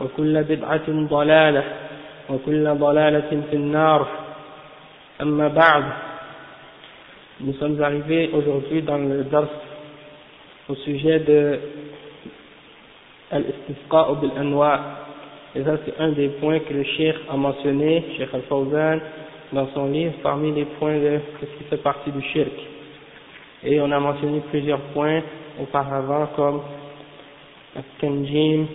[0.00, 1.64] وكل بدعة ضلالة
[2.30, 4.06] وكل ضلالة في النار
[5.22, 5.84] أما بعد
[7.40, 9.48] nous sommes arrivés aujourd'hui dans le dars
[10.68, 11.58] au sujet de
[13.32, 14.80] al-istisqa bil anwa
[15.56, 19.00] et ça c'est un des points que le cheikh a mentionné cheikh al-Fawzan
[19.52, 22.52] dans son livre parmi les points de ce qui fait partie du shirk
[23.64, 25.20] et on a mentionné plusieurs points
[25.60, 26.60] auparavant comme
[27.76, 28.66] al-kanjim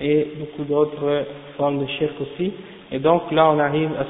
[0.00, 1.24] et beaucoup d'autres
[1.56, 2.52] formes de shirk aussi.
[2.90, 4.06] Et donc là on arrive à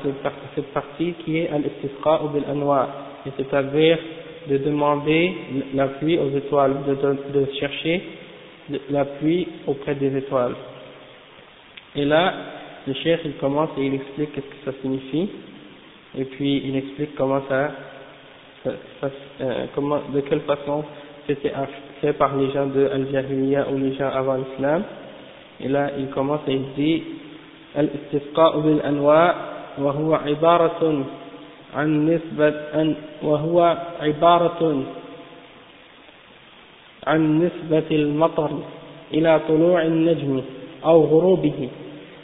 [0.54, 2.88] cette partie qui est al-istisqa ou bil-anwa,
[3.36, 3.98] c'est-à-dire
[4.48, 5.34] de demander
[5.74, 6.94] la pluie aux étoiles, de,
[7.38, 8.02] de, chercher
[8.90, 10.54] la pluie auprès des étoiles.
[11.96, 12.34] Et là,
[12.86, 15.28] le chef il commence et il explique ce que ça signifie,
[16.16, 17.72] et puis il explique comment ça,
[18.66, 20.84] euh, comment, de quelle façon
[21.26, 21.52] c'était
[22.00, 24.82] fait par les gens de Al-Jahiliya ou les gens avant l'islam.
[25.60, 27.02] Et là, il commence et il dit
[27.78, 29.34] الاستسقاء بالأنواع
[29.78, 31.04] وهو عبارة
[31.74, 34.82] عن نسبة أن وهو عبارة
[37.06, 38.50] عن نسبة المطر
[39.14, 40.42] إلى طلوع النجم
[40.84, 41.68] أو غروبه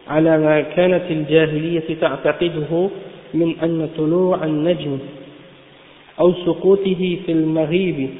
[0.08, 2.90] على ما كانت الجاهلية تعتقده
[3.34, 4.98] من أن طلوع النجم
[6.20, 8.10] أو سقوطه في المغيب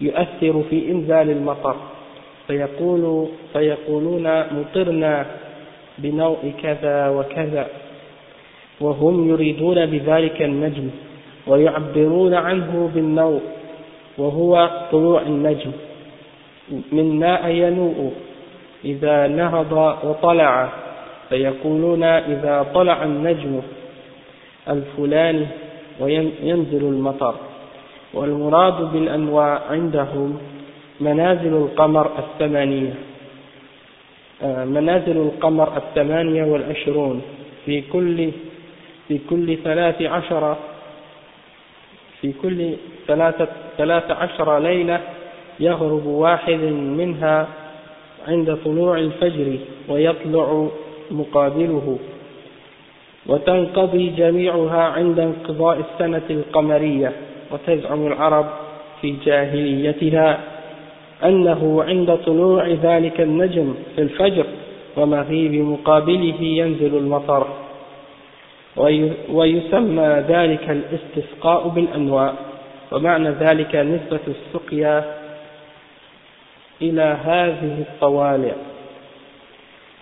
[0.00, 1.76] يؤثر في إنزال المطر.
[2.48, 5.26] فيقول فيقولون مطرنا
[5.98, 7.66] بنوع كذا وكذا.
[8.80, 10.90] وهم يريدون بذلك النجم
[11.46, 13.40] ويعبرون عنه بالنوع
[14.18, 15.72] وهو طلوع النجم.
[16.92, 18.12] من ماء ينوء.
[18.84, 19.72] إذا نهض
[20.04, 20.68] وطلع.
[21.28, 23.60] فيقولون إذا طلع النجم
[24.68, 25.46] الفلاني
[26.00, 27.34] وينزل المطر.
[28.14, 30.38] والمراد بالأنواع عندهم
[31.00, 32.94] منازل القمر الثمانية.
[34.64, 37.22] منازل القمر الثمانية والعشرون.
[37.66, 38.30] في كل
[39.08, 40.56] في كل ثلاث عشر
[42.20, 42.74] في كل
[43.06, 43.48] ثلاثة
[43.78, 45.00] ثلاث عشر ليلة
[45.60, 46.60] يغرب واحد
[47.00, 47.48] منها
[48.28, 50.68] عند طلوع الفجر ويطلع
[51.10, 51.98] مقابله.
[53.26, 57.12] وتنقضي جميعها عند انقضاء السنة القمرية.
[57.50, 58.46] وتزعم العرب
[59.00, 60.40] في جاهليتها.
[61.24, 64.46] أنه عند طلوع ذلك النجم في الفجر
[64.96, 67.46] ومغيب مقابله ينزل المطر
[69.30, 72.34] ويسمى ذلك الاستسقاء بالأنواع
[72.92, 75.04] ومعنى ذلك نسبة السقيا
[76.82, 78.54] إلى هذه الطوالع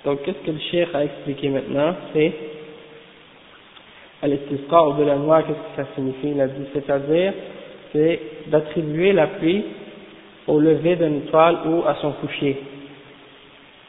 [0.04, 2.33] Donc, qu'est-ce que le cheikh a expliqué maintenant C'est
[4.22, 7.33] l'istisqa ou de la noix, qu'est-ce que ça signifie Il a dit, c'est-à-dire,
[7.93, 9.65] c'est d'attribuer la pluie
[10.47, 12.57] au lever d'une étoile ou à son coucher.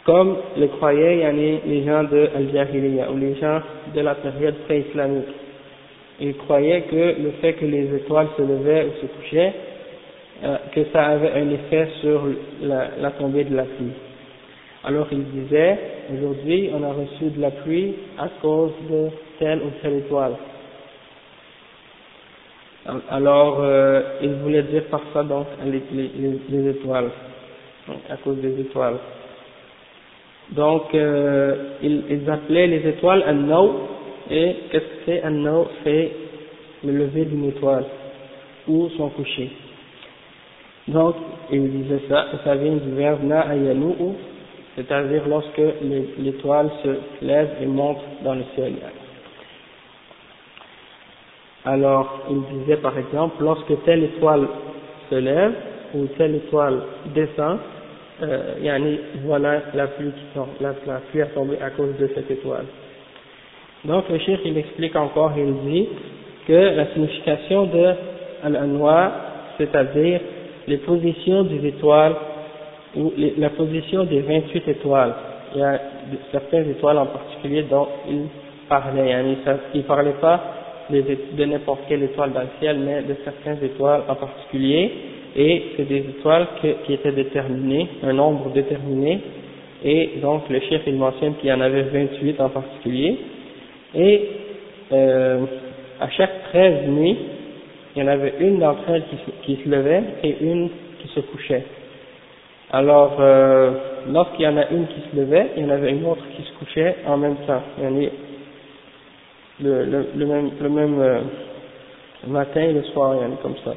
[0.05, 1.31] Comme le croyaient
[1.65, 3.59] les gens de Al-Jahiliya ou les gens
[3.93, 5.25] de la période pré-islamique.
[6.19, 9.53] Ils croyaient que le fait que les étoiles se levaient ou se couchaient,
[10.43, 12.23] euh, que ça avait un effet sur
[12.61, 13.93] la tombée de la pluie.
[14.83, 15.77] Alors ils disaient,
[16.13, 20.33] aujourd'hui on a reçu de la pluie à cause de telle ou telle étoile.
[23.09, 27.09] Alors, euh, il voulait dire par ça donc les, les, les étoiles,
[28.09, 28.97] à cause des étoiles.
[30.51, 33.87] Donc, euh, ils, ils, appelaient les étoiles un no,
[34.29, 36.11] et qu'est-ce que c'est un no C'est
[36.85, 37.83] le lever d'une étoile
[38.67, 39.51] ou son coucher.
[40.87, 41.15] Donc,
[41.51, 44.13] il disait ça, et ça vient du verbe na'ayanu'u,
[44.77, 45.61] c'est-à-dire lorsque
[46.19, 48.73] l'étoile se lève et monte dans le ciel.
[51.67, 54.47] Alors, il disait par exemple, lorsque telle étoile
[55.09, 55.51] se lève
[55.95, 56.79] ou telle étoile
[57.13, 57.57] descend,
[58.23, 62.31] euh, yani, voilà la pluie qui tombe, la, pluie a tombé à cause de cette
[62.31, 62.67] étoile.
[63.83, 65.89] Donc le chef il explique encore, il dit
[66.47, 67.93] que la signification de
[68.45, 69.11] al-anwa,
[69.57, 70.21] c'est-à-dire
[70.67, 72.15] les positions des étoiles
[72.95, 75.13] ou la position des 28 étoiles.
[75.53, 75.81] Il y a
[76.31, 78.21] certaines étoiles en particulier dont il
[78.69, 79.13] parlait.
[79.73, 80.56] il ne parlait pas
[80.89, 84.91] de n'importe quelle étoile dans le ciel, mais de certaines étoiles en particulier,
[85.35, 86.47] et c'est des étoiles
[86.85, 89.19] qui étaient déterminées, un nombre déterminé,
[89.83, 93.17] et donc le chef il mentionne qu'il y en avait 28 en particulier,
[93.95, 94.21] et
[94.91, 95.45] euh,
[95.99, 97.17] à chaque 13 nuits,
[97.95, 99.03] il y en avait une d'entre elles
[99.43, 100.69] qui, se levait et une
[101.01, 101.63] qui se couchait.
[102.71, 103.71] Alors, euh,
[104.11, 106.43] lorsqu'il y en a une qui se levait, il y en avait une autre qui
[106.43, 107.61] se couchait en même temps.
[109.61, 111.19] Le, le, le même, le même euh,
[112.27, 113.73] matin et le soir, il comme ça.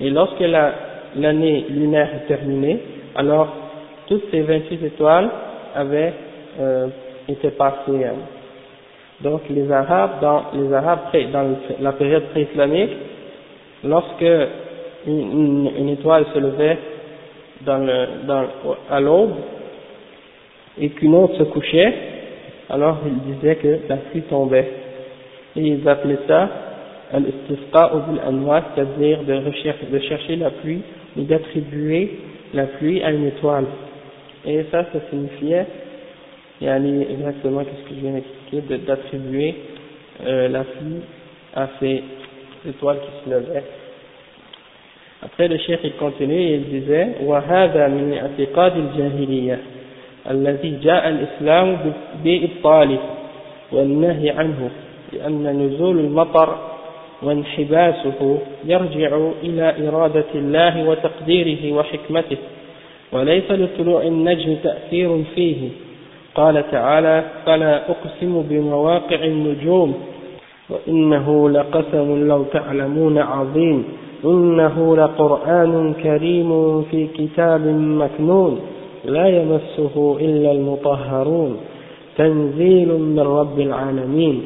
[0.00, 2.80] Et lorsque l'année lunaire est terminée,
[3.14, 3.48] alors
[4.06, 5.30] toutes ces 28 étoiles
[5.74, 6.12] avaient
[6.60, 6.88] euh,
[7.28, 8.04] été passées.
[8.04, 8.16] Hein.
[9.20, 11.00] Donc les Arabes, dans les Arabes
[11.32, 12.90] dans la période pré-islamique,
[13.84, 14.24] lorsque
[15.06, 16.78] une, une, étoile se levait
[17.62, 18.44] dans le, dans,
[18.90, 19.34] à l'aube
[20.78, 21.94] et qu'une autre se couchait,
[22.70, 24.81] alors ils disaient que la pluie tombait
[25.55, 26.49] Et ils appelaient ça
[27.13, 28.21] al-istisqa ou bil
[28.75, 30.81] c'est-à-dire de, de chercher la pluie
[31.15, 32.19] ou d'attribuer
[32.53, 33.65] la pluie à une étoile.
[34.45, 35.65] Et ça, ça signifiait,
[36.61, 39.55] il y a exactement ce que je viens d'expliquer, d'attribuer
[40.25, 41.01] euh, la pluie
[41.55, 42.03] à ces
[42.67, 43.63] étoiles qui se levaient.
[45.23, 49.59] Après le chef il continue et il disait وهذا من اعتقاد الجاهلية
[50.29, 51.77] الذي جاء الإسلام
[52.23, 52.99] بإبطاله
[53.71, 54.69] والنهي عنه
[55.12, 56.56] لأن نزول المطر
[57.22, 62.36] وانحباسه يرجع إلى إرادة الله وتقديره وحكمته
[63.12, 65.68] وليس لطلوع النجم تأثير فيه.
[66.34, 69.94] قال تعالى فلا أقسم بمواقع النجوم
[70.70, 73.84] وإنه لقسم لو تعلمون عظيم
[74.24, 78.60] إنه لقرآن كريم في كتاب مكنون
[79.04, 81.56] لا يمسه إلا المطهرون.
[82.18, 84.42] تنزيل من رب العالمين.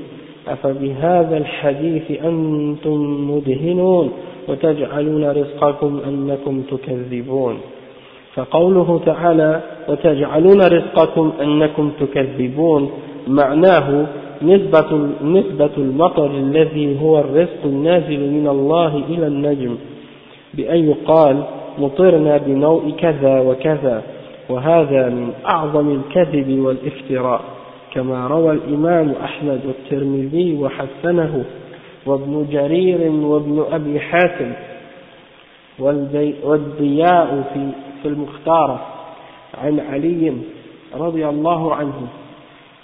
[0.49, 4.13] أفبهذا الحديث أنتم مدهنون
[4.49, 7.59] وتجعلون رزقكم أنكم تكذبون؟
[8.35, 12.91] فقوله تعالى وتجعلون رزقكم أنكم تكذبون
[13.29, 14.07] معناه
[14.43, 19.77] نسبة, نسبة المطر الذي هو الرزق النازل من الله إلى النجم
[20.55, 21.43] بأن يقال
[21.79, 24.03] مطرنا بنوء كذا وكذا
[24.49, 27.56] وهذا من أعظم الكذب والافتراء.
[27.97, 31.45] كما روى الإمام أحمد والترمذي وحسنه
[32.07, 34.53] وابن جرير وابن أبي حاتم
[36.45, 37.71] والضياء في,
[38.03, 38.81] في المختارة
[39.55, 40.33] عن علي
[40.95, 42.09] رضي الله عنه.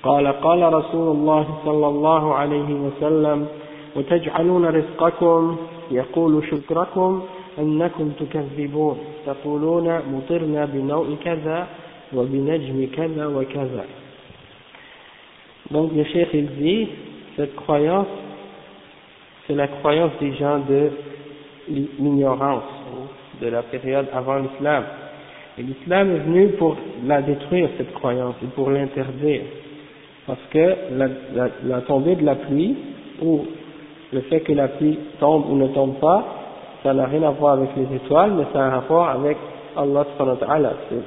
[0.02, 3.46] قال قال رسول الله صلى الله عليه وسلم
[3.96, 5.56] وتجعلون رزقكم؟
[5.90, 7.22] يقول شكركم
[7.58, 8.98] أنكم تكذبون.
[9.26, 11.66] تقولون مطرنا بنوء كذا
[12.14, 13.84] وبنجم كذا وكذا.
[15.72, 16.88] Donc le chef il dit,
[17.36, 18.06] cette croyance,
[19.46, 20.90] c'est la croyance des gens de
[21.98, 22.64] l'ignorance,
[23.40, 24.84] de la période avant l'islam.
[25.58, 26.76] Et l'islam est venu pour
[27.06, 29.42] la détruire, cette croyance, et pour l'interdire.
[30.26, 30.74] Parce que
[31.64, 32.76] la, tombée de la pluie,
[33.22, 33.46] ou
[34.12, 36.24] le fait que la pluie tombe ou ne tombe pas,
[36.82, 39.38] ça n'a rien à voir avec les étoiles, mais ça a un rapport avec
[39.74, 40.04] Allah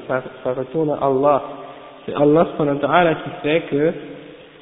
[0.07, 1.43] ça, ça retourne à Allah.
[2.05, 2.47] C'est Allah
[3.23, 3.93] qui fait que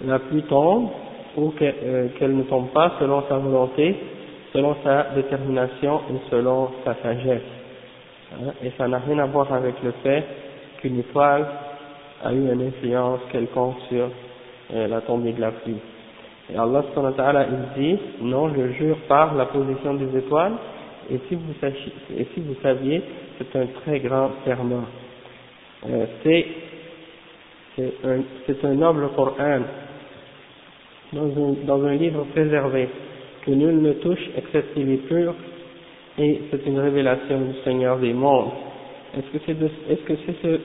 [0.04, 0.90] la pluie tombe
[1.36, 3.96] ou euh, qu'elle ne tombe pas selon sa volonté,
[4.54, 7.42] selon sa détermination et selon sa sagesse.
[8.34, 10.24] Hein, et ça n'a rien à voir avec le fait
[10.80, 11.48] qu'une étoile
[12.24, 14.10] a eu une influence quelconque sur
[14.74, 15.80] euh, la tombée de la pluie.
[16.54, 16.84] Et Allah
[17.50, 20.54] il dit, non, je jure par la position des étoiles,
[21.10, 23.02] et si vous saviez,
[23.38, 24.84] c'est un très grand serment.
[25.90, 26.46] Euh, c'est
[28.04, 29.62] un, un noble Coran
[31.14, 32.90] dans un, dans un livre préservé,
[33.46, 35.36] que nul ne touche excepté les purs,
[36.18, 38.52] et c'est une révélation du Seigneur des mondes.
[39.18, 40.60] Est-ce que c'est est-ce que c'est ce,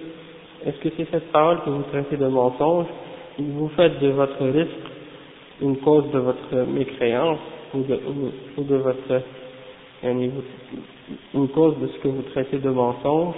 [0.69, 2.87] est-ce que c'est cette parole que vous traitez de mensonge,
[3.39, 4.89] et vous faites de votre risque
[5.61, 7.39] une cause de votre mécréance,
[7.75, 8.01] ou de,
[8.57, 9.23] ou, de votre
[11.35, 13.35] une cause de ce que vous traitez de mensonge.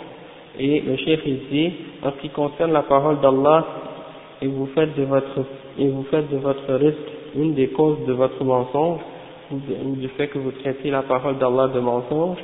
[0.58, 3.66] Et le chef dit, en ce qui concerne la parole d'Allah,
[4.42, 5.44] et vous faites de votre,
[5.78, 6.96] et vous faites de votre risque
[7.36, 9.00] une des causes de votre mensonge,
[9.50, 12.38] du fait que vous traitez la parole d'Allah de mensonge,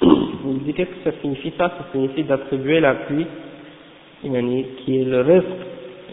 [0.02, 1.68] il dit qu'est-ce que ça signifie ça?
[1.68, 3.26] Ça signifie d'attribuer la pluie,
[4.22, 5.46] qui est le risque,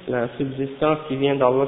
[0.08, 1.68] la subsistance qui vient d'Allah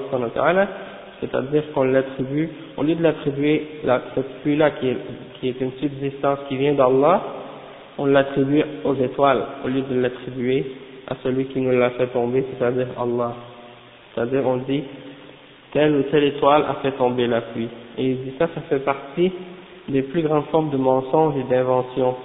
[1.21, 3.67] c'est-à-dire qu'on l'attribue, au lieu de l'attribuer,
[4.15, 4.97] cette pluie-là qui est,
[5.39, 7.23] qui est une subsistance qui vient d'Allah,
[7.97, 10.65] on l'attribue aux étoiles, au lieu de l'attribuer
[11.07, 13.35] à celui qui nous l'a fait tomber, c'est-à-dire Allah.
[14.13, 14.83] C'est-à-dire on dit,
[15.71, 17.69] telle ou telle étoile a fait tomber la pluie.
[17.97, 19.31] Et il dit ça, ça fait partie
[19.87, 22.15] des plus grandes formes de mensonges et d'inventions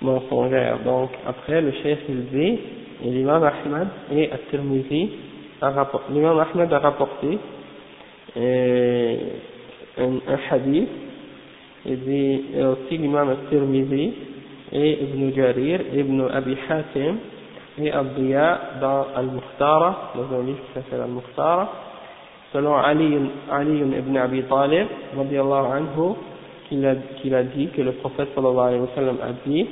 [0.00, 0.78] mensongères.
[0.84, 2.58] Donc, après, le chef il dit,
[3.04, 5.10] et l'imam Ahmad et At-Tirmizi,
[6.10, 7.38] l'imam Ahmad a rapporté
[8.36, 9.16] un,
[9.98, 10.88] un, hadith,
[11.86, 14.12] il dit, et aussi l'imam At-Tirmizi
[14.72, 17.16] et Ibn Jarir, Ibn Abi Hatim
[17.78, 21.68] et Abdiya dans Al-Mukhtara, dans un livre qui s'appelle Al-Mukhtara,
[22.52, 23.18] selon Ali,
[23.50, 24.86] Ali ibn Abi Talib,
[25.16, 26.14] anhu,
[26.68, 29.66] qu'il a, qu'il a dit, que le prophète sallallahu alayhi wa sallam a dit,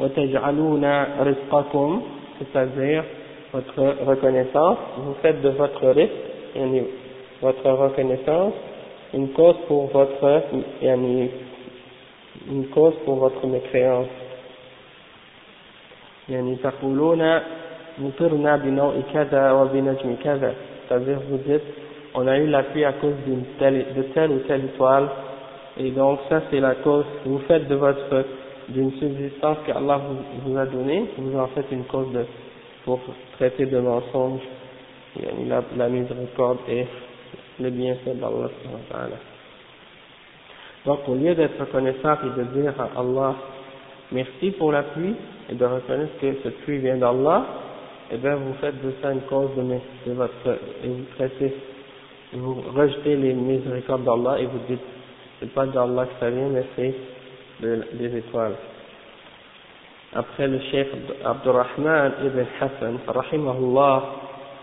[0.00, 0.84] وَتَجْعَلُونَ
[1.20, 2.00] رِزْقَكُمْ
[2.38, 3.04] c'est-à-dire
[3.52, 6.10] votre reconnaissance, vous faites de votre risque,
[7.40, 8.52] votre reconnaissance,
[9.12, 10.42] une cause pour votre,
[10.82, 11.28] une
[12.74, 14.08] cause pour votre mécréance.
[16.29, 17.39] يعني تقولون
[17.99, 20.53] مطرنا بنوع كذا وبنجم كذا
[20.89, 21.63] c'est-à-dire vous dites
[22.13, 25.09] on a eu la pluie à cause d'une telle, de telle ou telle étoile,
[25.77, 28.25] et donc ça c'est la cause, vous faites de votre,
[28.69, 32.25] d'une subsistance qu'Allah vous, vous a donnée, vous en faites une cause de,
[32.85, 32.99] pour
[33.37, 34.41] traiter de mensonge,
[35.47, 36.85] la, la miséricorde et
[37.59, 38.49] le bienfait d'Allah.
[40.85, 43.35] Donc au lieu d'être reconnaissant et de dire à Allah
[44.11, 45.15] merci pour la pluie
[45.49, 47.45] et de reconnaître que cette pluie vient d'Allah,
[48.11, 49.63] eh bien vous faites de ça une cause de,
[50.09, 51.53] de votre, et vous traitez
[52.33, 54.79] vous rejetez les miséricordes d'Allah et vous dites,
[55.39, 56.93] c'est pas d'Allah que ça vient, mais c'est
[57.61, 58.53] des étoiles.
[60.13, 60.87] Après le chef
[61.23, 64.03] Abdurrahman ibn Hassan, rahimahullah,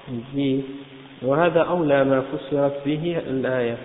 [0.09, 0.65] il dit,
[1.23, 3.77] وهذا أولى ما فسرت به الآية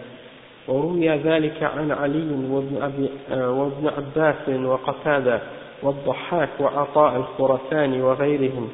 [0.67, 5.41] وروي ذلك عن علي وابن, أبي وابن عباس وقتادة
[5.82, 8.68] والضحاك وعطاء الخرسان وغيرهم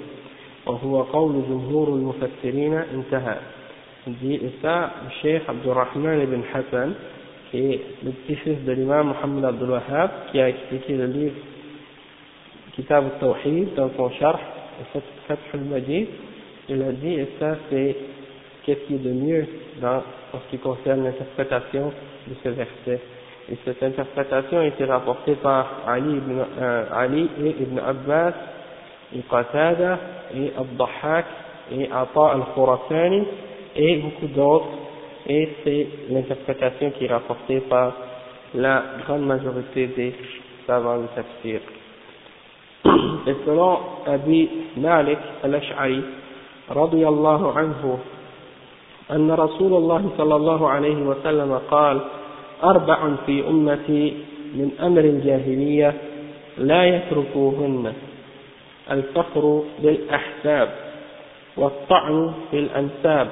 [0.67, 3.37] وهو قول جمهور المفسرين انتهى.
[4.07, 6.93] دي إساء الشيخ عبد الرحمن بن حسن
[7.53, 11.31] في متفس بالإمام محمد عبد الوهاب كي اكتكي لي
[12.79, 14.41] كتاب التوحيد دونك شرح
[15.29, 16.07] فتح المجيد.
[16.69, 17.97] il a dit et ça c'est
[18.63, 19.47] qu'est-ce qui est de mieux
[19.81, 19.97] dans
[20.33, 21.93] en ce qui concerne l'interprétation
[22.29, 23.01] de ce verset
[23.51, 28.33] Et cette interprétation a été rapportée par Ali, ibn, euh, Ali et Ibn Abbas,
[29.15, 29.99] et Qatada,
[30.35, 31.27] et Abdahak,
[31.73, 33.25] et Ata al-Khurasani,
[33.77, 34.67] et beaucoup d'autres,
[35.27, 37.93] et c'est l'interprétation qui est rapportée par
[38.55, 40.15] la grande majorité des
[40.67, 41.61] savants de tafsir.
[43.27, 46.03] Et selon Abi Malik al-Ash'ari,
[46.71, 47.99] رضي الله عنه
[49.11, 52.01] أن رسول الله صلى الله عليه وسلم قال
[52.64, 54.14] أربع في أمتي
[54.54, 55.95] من أمر الجاهلية
[56.59, 57.92] لا يتركوهن.
[58.90, 60.69] الفخر بالأحساب
[61.57, 63.28] والطعن في الأنساب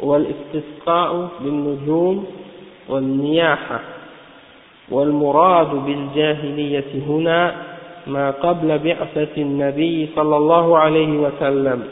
[0.00, 2.26] والاستسقاء بالنجوم
[2.88, 3.80] والنياحة.
[4.90, 7.54] والمراد بالجاهلية هنا
[8.06, 11.82] ما قبل بعثة النبي صلى الله عليه وسلم.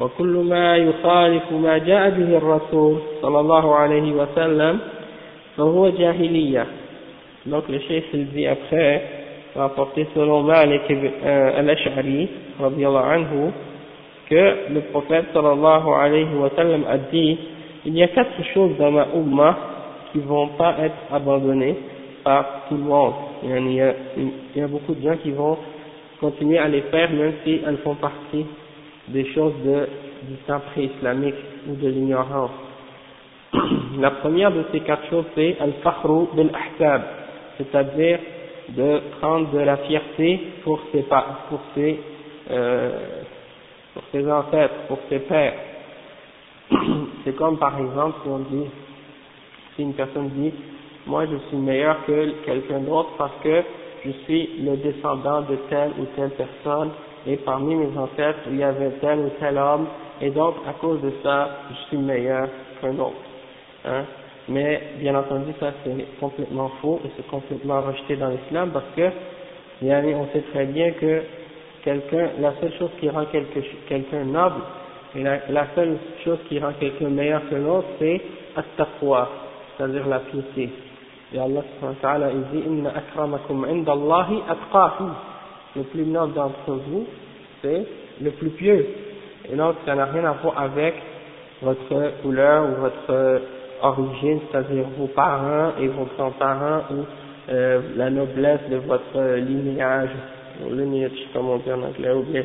[0.00, 4.78] وكل ما يخالف ما جاء به الرسول صلى الله عليه وسلم
[5.57, 6.65] فهو جاهلية
[7.47, 9.01] donc le chef il dit après
[9.55, 13.51] rapporté selon Malik euh, al-Ash'ari radiallahu anhu
[14.29, 17.37] que le prophète sallallahu alayhi wa sallam a dit
[17.85, 19.57] il y a quatre choses dans ma umma
[20.11, 21.75] qui vont pas être abandonnées
[22.23, 23.13] par tout le monde.
[23.43, 25.57] Il y a, il y a beaucoup de gens qui vont
[26.19, 28.45] continuer à les faire même si elles font partie
[29.07, 29.87] des choses de,
[30.29, 31.35] du temps pré-islamique
[31.67, 32.51] ou de l'ignorance.
[33.98, 37.02] La première de ces quatre choses c'est al-fakhru bil-ahsab,
[37.58, 38.18] c'est-à-dire
[38.70, 41.04] de prendre de la fierté pour ses,
[41.48, 42.00] pour ses
[42.50, 43.22] euh,
[43.94, 45.54] pour ses ancêtres, pour ses pères.
[47.24, 48.66] C'est comme par exemple si on dit,
[49.74, 50.52] si une personne dit,
[51.06, 53.62] moi je suis meilleur que quelqu'un d'autre parce que
[54.04, 56.90] je suis le descendant de telle ou telle personne
[57.26, 59.86] et parmi mes ancêtres il y avait tel ou tel homme
[60.20, 62.48] et donc à cause de ça je suis meilleur
[62.80, 63.25] qu'un autre.
[63.86, 64.04] Hein.
[64.48, 69.10] mais bien entendu ça c'est complètement faux et c'est complètement rejeté dans l'islam parce que
[69.82, 71.22] on sait très bien que
[71.84, 74.62] quelqu'un, la seule chose qui rend quelqu'un noble
[75.14, 78.20] et la, seule chose qui rend quelqu'un meilleur que l'autre c'est
[78.56, 79.28] at-taqwa,
[79.76, 80.70] c'est-à-dire la piété.
[81.32, 85.14] Et Allah subhanahu il dit inna akramakum indallahi atqakum.
[85.76, 87.06] Le plus noble d'entre vous
[87.62, 87.86] c'est
[88.20, 88.86] le plus pieux.
[89.50, 90.94] Et donc ça n'a rien à voir avec
[91.62, 93.42] votre couleur ou votre
[93.88, 97.04] origine, c'est-à-dire vos parents et vos grands-parents ou
[97.48, 100.10] euh, la noblesse de votre lignage,
[100.64, 102.44] ou lignage comme on dit en anglais, ou bien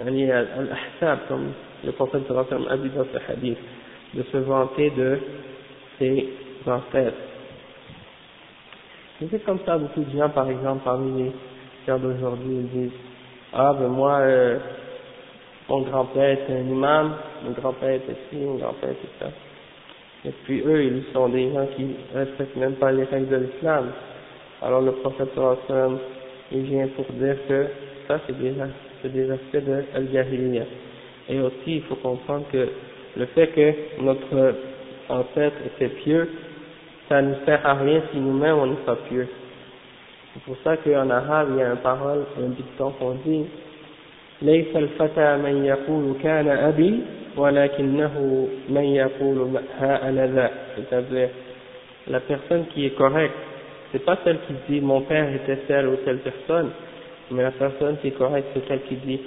[0.00, 1.52] al-ahsab, comme
[1.84, 3.58] le prophète a dit dans ce hadith,
[4.14, 5.18] de se vanter de
[5.98, 6.28] ses
[6.66, 7.16] ancêtres.
[9.18, 11.32] C'est comme ça, beaucoup de gens, par exemple, parmi les
[11.86, 12.98] gens d'aujourd'hui, ils disent,
[13.52, 14.58] ah ben moi, euh,
[15.68, 19.30] mon grand-père est un imam, mon grand-père est ici, mon grand-père est ça.
[20.24, 23.36] Et puis eux, ils sont des gens qui ne respectent même pas les règles de
[23.36, 23.90] l'islam.
[24.62, 25.28] Alors le prophète
[25.68, 25.98] sallam,
[26.50, 27.66] il vient pour dire que
[28.08, 28.52] ça c'est des,
[29.08, 30.64] des aspects de Al-Jahiliya.
[31.28, 32.68] Et aussi il faut comprendre que
[33.16, 34.54] le fait que notre
[35.08, 36.28] ancêtre était pieux,
[37.08, 39.28] ça ne sert à rien si nous-mêmes on n'est pas pieux.
[40.32, 43.44] C'est pour ça qu'en arabe il y a une parole, un dicton qu'on dit
[44.42, 45.76] «Laysa al-fata man
[46.22, 47.02] kana abi»
[47.37, 51.29] ولكنه من يقول ها أنا ذا c'est-à-dire
[52.07, 53.35] la personne qui est correcte
[53.91, 56.69] c'est pas celle qui dit mon père était telle ou telle personne
[57.31, 59.19] mais la personne qui est correcte c'est celle qui dit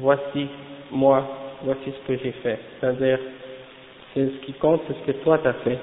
[0.00, 0.46] voici
[0.90, 1.26] moi
[1.62, 3.18] voici ce que j'ai fait c'est-à-dire
[4.14, 5.78] c'est ce qui compte c'est ce que toi t'as fait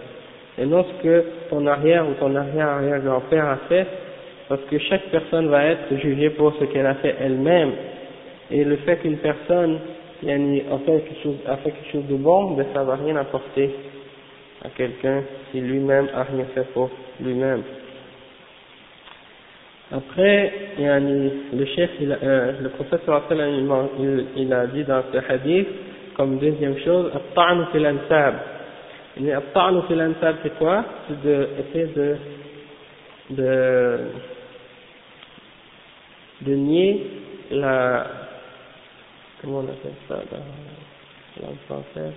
[0.57, 3.85] et non ce que ton arrière ou ton arrière-arrière grand-père a fait
[4.49, 7.71] parce que chaque personne va être jugée pour ce qu'elle a fait elle-même
[8.49, 9.79] et le fait qu'une personne
[10.28, 13.70] a fait, quelque chose, a fait quelque chose de bon, ben ça va rien apporter
[14.64, 17.62] à quelqu'un si lui-même a rien fait pour lui-même.
[19.90, 25.68] Après, le chef, il, euh, le professeur il, il a dit dans ce hadith,
[26.16, 28.34] comme deuxième chose, At-ta'nu fil ansab.
[29.18, 30.84] At-ta'nu fil ansab, c'est quoi?
[31.08, 32.16] C'est d'essayer de,
[33.30, 33.98] de,
[36.42, 37.06] de nier
[37.50, 38.21] la,
[39.42, 42.12] comment on appelle ça dans langue française?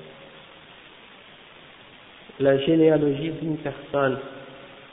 [2.39, 4.17] La généalogie d'une personne,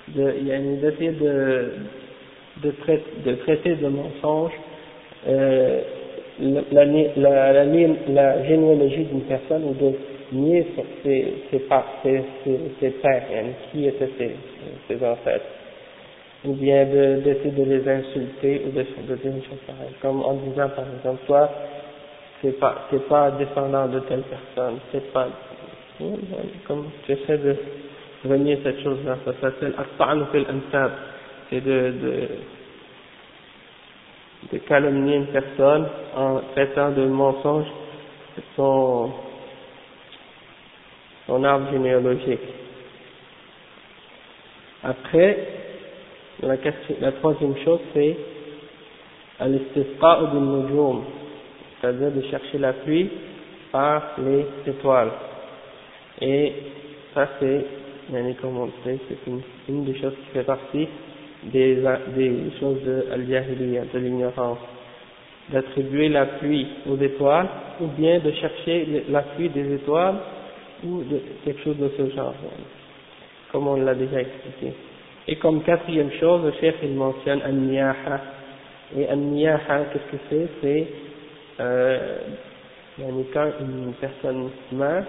[0.08, 1.72] d'essayer de,
[2.62, 4.52] de, traiter, de traiter de mensonge
[5.26, 5.80] euh,
[6.40, 6.84] la, la,
[7.16, 7.64] la,
[8.08, 9.92] la, généalogie d'une personne ou de
[10.32, 12.22] nier ses, ses, ses,
[12.80, 13.22] ses, pères,
[13.70, 14.36] qui étaient ses,
[14.88, 15.44] ses ancêtres.
[16.44, 20.22] Ou bien d'essayer de, de, les insulter ou de, de dire une chose pareille, comme
[20.22, 21.48] en disant par exemple, toi,
[22.42, 25.28] c'est pas, c'est pas descendant de telle personne, c'est pas,
[26.66, 27.56] comme tu essaies de
[28.28, 30.46] renier cette chose-là, ça s'appelle At-Ta'nu fil
[31.48, 32.28] c'est de, de,
[34.52, 37.66] de calomnier une personne en traitant de mensonge
[38.56, 39.10] son,
[41.26, 42.40] son arbre généalogique.
[44.82, 45.46] Après,
[46.42, 48.16] la troisième chose c'est
[49.38, 51.04] al-istisqa' bil-nujum
[51.82, 53.10] c'est-à-dire de chercher la pluie
[53.72, 55.10] par les étoiles.
[56.20, 56.52] Et
[57.12, 57.64] ça c'est,
[58.40, 60.86] comme on sait, c'est une, une, des choses qui fait partie
[61.44, 61.82] des,
[62.14, 63.06] des choses de
[63.92, 64.58] de l'ignorance.
[65.50, 67.48] D'attribuer la pluie aux étoiles,
[67.80, 70.14] ou bien de chercher la pluie des étoiles,
[70.84, 71.02] ou
[71.44, 72.34] quelque chose de ce genre,
[73.50, 74.72] comme on l'a déjà expliqué.
[75.26, 78.20] Et comme quatrième chose, le chef il mentionne An-Niyaha.
[78.96, 80.48] Et An-Niyaha, qu'est-ce que c'est?
[80.60, 80.86] C'est
[81.60, 82.18] euh,
[83.32, 85.06] quand une personne meurt,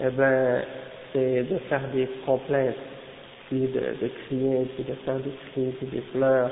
[0.00, 0.62] eh ben,
[1.12, 2.74] c'est de faire des complaintes,
[3.48, 6.50] puis de, crier, puis de faire des cris, puis des pleurs.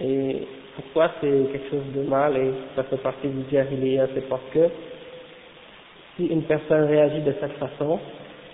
[0.00, 4.42] Et pourquoi c'est quelque chose de mal et ça fait partie du jahiliya, c'est parce
[4.52, 4.68] que
[6.16, 7.98] si une personne réagit de cette façon,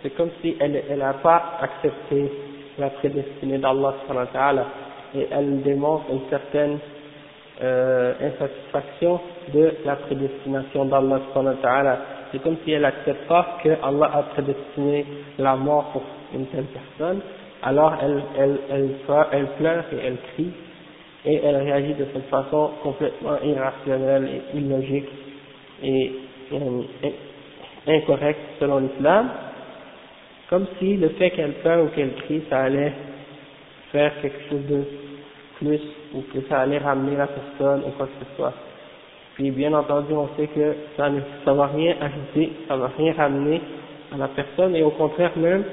[0.02, 2.30] c'est comme si elle n'a pas accepté
[2.78, 3.94] la prédestinée d'Allah
[5.14, 6.78] et elle démontre une certaine
[7.62, 9.20] euh, insatisfaction
[9.52, 11.20] de la prédestination d'Allah
[12.32, 15.04] C'est comme si elle n'accepte pas que Allah a prédestiné
[15.38, 16.02] la mort pour
[16.34, 17.20] une telle personne,
[17.62, 18.90] alors elle, elle, elle,
[19.32, 20.50] elle pleure et elle crie,
[21.26, 25.08] et elle réagit de cette façon complètement irrationnelle et illogique
[25.82, 26.12] et,
[26.52, 27.14] et
[27.86, 29.28] incorrecte selon l'islam,
[30.48, 32.92] comme si le fait qu'elle pleure ou qu'elle crie, ça allait
[33.92, 34.84] faire quelque chose de
[35.58, 35.80] plus
[36.14, 38.52] ou que ça allait ramener la personne ou quoi que ce soit.
[39.34, 43.12] Puis bien entendu, on sait que ça ne ça va rien ajouter, ça va rien
[43.14, 43.60] ramener
[44.12, 45.64] à la personne et au contraire même,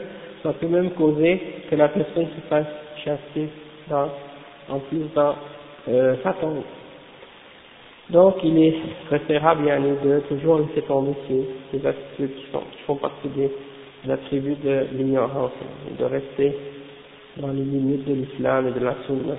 [0.44, 2.68] ça peut même causer que la personne se fasse
[3.04, 3.50] chasser
[3.90, 4.10] dans,
[4.70, 5.36] en plus dans
[5.90, 6.64] euh, sa tombe.
[8.10, 8.76] Donc il est
[9.08, 9.66] préférable
[10.04, 13.52] de toujours laisser tomber ces, ces attitudes qui, sont, qui font partie des,
[14.10, 15.52] attributs de l'ignorance,
[16.00, 16.56] de rester
[17.36, 19.36] dans les limites de l'islam et de la sunna.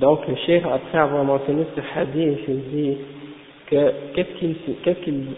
[0.00, 2.96] Donc le cheikh, après avoir mentionné ce hadith, il dit
[3.70, 4.56] que qu'est-ce qu'il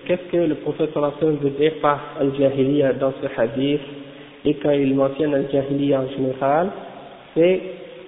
[0.07, 3.81] qu'est-ce que le prophète veut dire par al-jahiliya dans ce hadith?
[4.45, 6.71] Et quand il mentionne al-jahiliya en général,
[7.35, 7.61] c'est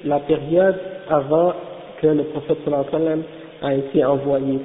[0.04, 1.54] la période avant
[2.00, 2.58] que le prophète
[3.62, 4.58] a été envoyé.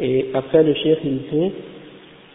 [0.00, 1.52] Et après le cheikh il dit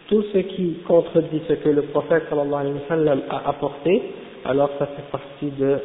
[0.08, 4.02] tout ce qui contredit ce que le prophète a apporté,
[4.46, 5.78] alors ça fait partie de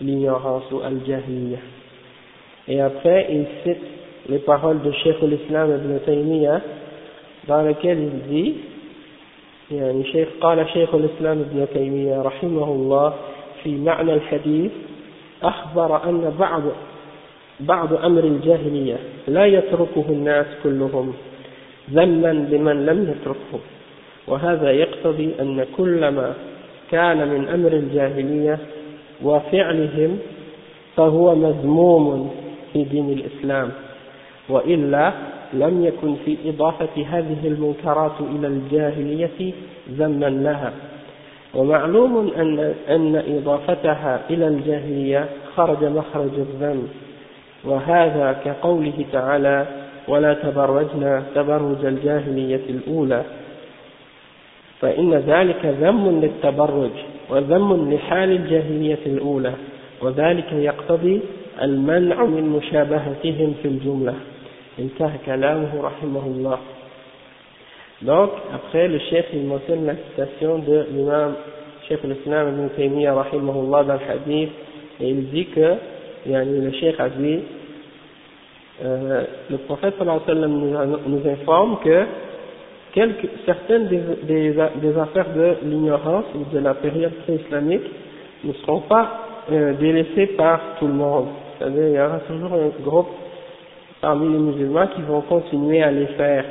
[0.00, 1.58] l'ignorance ou al-jahiliya.
[2.68, 3.82] Et après, il cite
[4.28, 6.60] les paroles de Cheikh l'Islam ibn Taymiyyah,
[7.48, 8.54] dans lesquelles il dit,
[9.70, 13.14] يعني شيخ قال شيخ الإسلام ابن تيمية رحمه الله
[13.62, 14.70] في معنى الحديث
[15.42, 16.62] أخبر أن بعض
[17.60, 18.96] بعض أمر الجاهلية
[19.28, 21.14] لا يتركه الناس كلهم
[21.90, 23.64] ذما لمن لم يتركه
[24.26, 26.34] وهذا يقتضي أن كل ما
[26.90, 28.58] كان من أمر الجاهلية
[29.24, 30.18] وفعلهم
[30.96, 32.30] فهو مذموم
[32.72, 33.70] في دين الإسلام
[34.48, 35.12] وإلا
[35.52, 39.52] لم يكن في إضافة هذه المنكرات إلى الجاهلية
[39.90, 40.72] ذما لها.
[41.54, 46.88] ومعلوم أن, أن إضافتها إلى الجاهلية خرج مخرج الذم
[47.64, 49.66] وهذا كقوله تعالى
[50.08, 53.22] ولا تبرجنا تبرج الجاهلية الأولى
[54.80, 56.90] فإن ذلك ذم للتبرج.
[57.30, 59.52] وذم لحال الجاهلية الأولى
[60.02, 61.20] وذلك يقتضي
[61.62, 64.14] المنع من مشابهتهم في الجملة
[64.78, 66.58] انتهى كلامه رحمه الله
[68.02, 71.34] Donc, après, le chef, il mentionne la citation de l'imam
[71.86, 74.50] chef l'islam ibn Taymiyyah rahimahullah dans le hadith,
[75.00, 75.74] et il dit que,
[76.26, 77.40] yani, le chef a dit,
[78.82, 82.06] euh, le prophète sallallahu alayhi wa sallam nous, informe que
[82.92, 87.82] quelques, certaines des, des, des affaires de l'ignorance ou de la période pré-islamique
[88.44, 89.10] ne seront pas
[89.52, 91.26] euh, délaissées par tout le monde.
[91.58, 93.08] C'est-à-dire, il y aura toujours un groupe
[94.00, 96.44] parmi les musulmans qui vont continuer à les faire.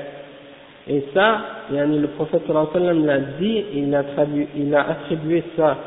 [0.87, 5.77] Et ça, le prophète l'a dit, il a, traduit, il a attribué ça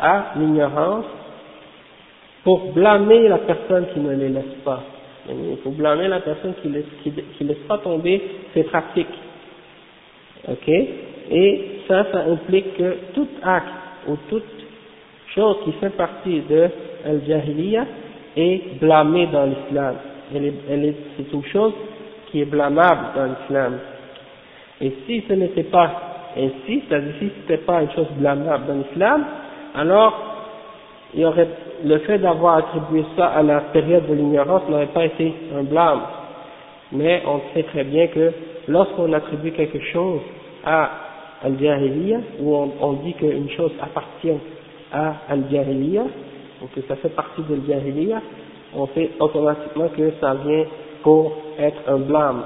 [0.00, 1.04] à l'ignorance
[2.44, 4.82] pour blâmer la personne qui ne les laisse pas.
[5.28, 8.22] Il faut blâmer la personne qui ne laisse, qui, qui laisse pas tomber
[8.54, 9.06] ses pratiques.
[10.50, 10.68] Ok?
[11.30, 13.68] Et ça, ça implique que tout acte
[14.08, 14.44] ou toute
[15.34, 16.68] chose qui fait partie de
[17.04, 17.86] Al-Jahiliya
[18.36, 19.94] est blâmée dans l'islam.
[20.32, 21.72] C'est une chose
[22.30, 23.78] qui est blâmable dans l'islam.
[24.80, 25.90] Et si ce n'était pas
[26.36, 29.24] ainsi, c'est-à-dire si ce n'était pas une chose blâmable dans l'islam,
[29.74, 30.28] alors
[31.14, 31.26] il y
[31.84, 36.00] le fait d'avoir attribué ça à la période de l'ignorance n'aurait pas été un blâme.
[36.92, 38.32] Mais on sait très bien que
[38.66, 40.20] lorsqu'on attribue quelque chose
[40.64, 40.90] à
[41.44, 44.38] Al-Jahiliya, où on, on dit qu'une chose appartient
[44.92, 46.02] à Al-Jahiliya,
[46.62, 48.20] ou que ça fait partie de Al-Jahiliya,
[48.74, 50.64] on fait automatiquement que ça vient
[51.02, 52.42] pour être un blâme.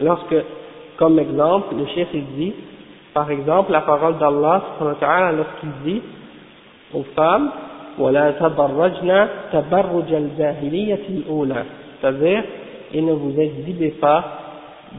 [0.00, 0.36] Lorsque,
[0.96, 2.52] comme exemple, le chef il dit,
[3.12, 6.02] par exemple, la parole d'Allah, lorsqu'il dit
[6.92, 7.50] aux femmes,
[12.00, 12.42] c'est-à-dire,
[12.94, 14.24] et ne vous exhibez pas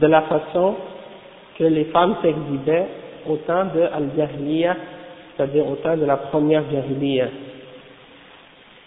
[0.00, 0.74] de la façon
[1.58, 2.86] que les femmes s'exhibaient
[3.28, 4.76] au temps de Al-Jahiliya,
[5.36, 7.28] c'est-à-dire au temps de la première Jahiliya.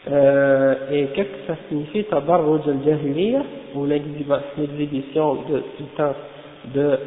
[0.09, 3.41] Euh, et qu'est-ce que ça signifie Tabarruj al-Jahiliya,
[3.75, 6.13] ou l'exhibition du temps
[6.73, 6.99] de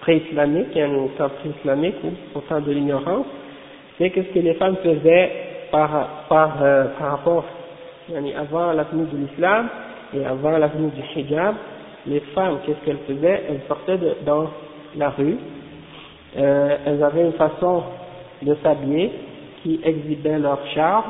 [0.00, 3.26] pré-islamique, un hein, temps pré-islamique ou au temps de l'ignorance,
[3.96, 5.32] c'est qu'est-ce que les femmes faisaient
[5.70, 7.44] par, par, euh, par rapport,
[8.36, 9.68] avant la venue de l'islam
[10.14, 11.54] et avant la venue du hijab,
[12.06, 13.42] les femmes, qu'est-ce qu'elles faisaient?
[13.48, 14.48] Elles sortaient dans
[14.96, 15.36] la rue,
[16.38, 17.82] euh, elles avaient une façon
[18.42, 19.10] de s'habiller
[19.62, 21.04] qui exhibait leur charme,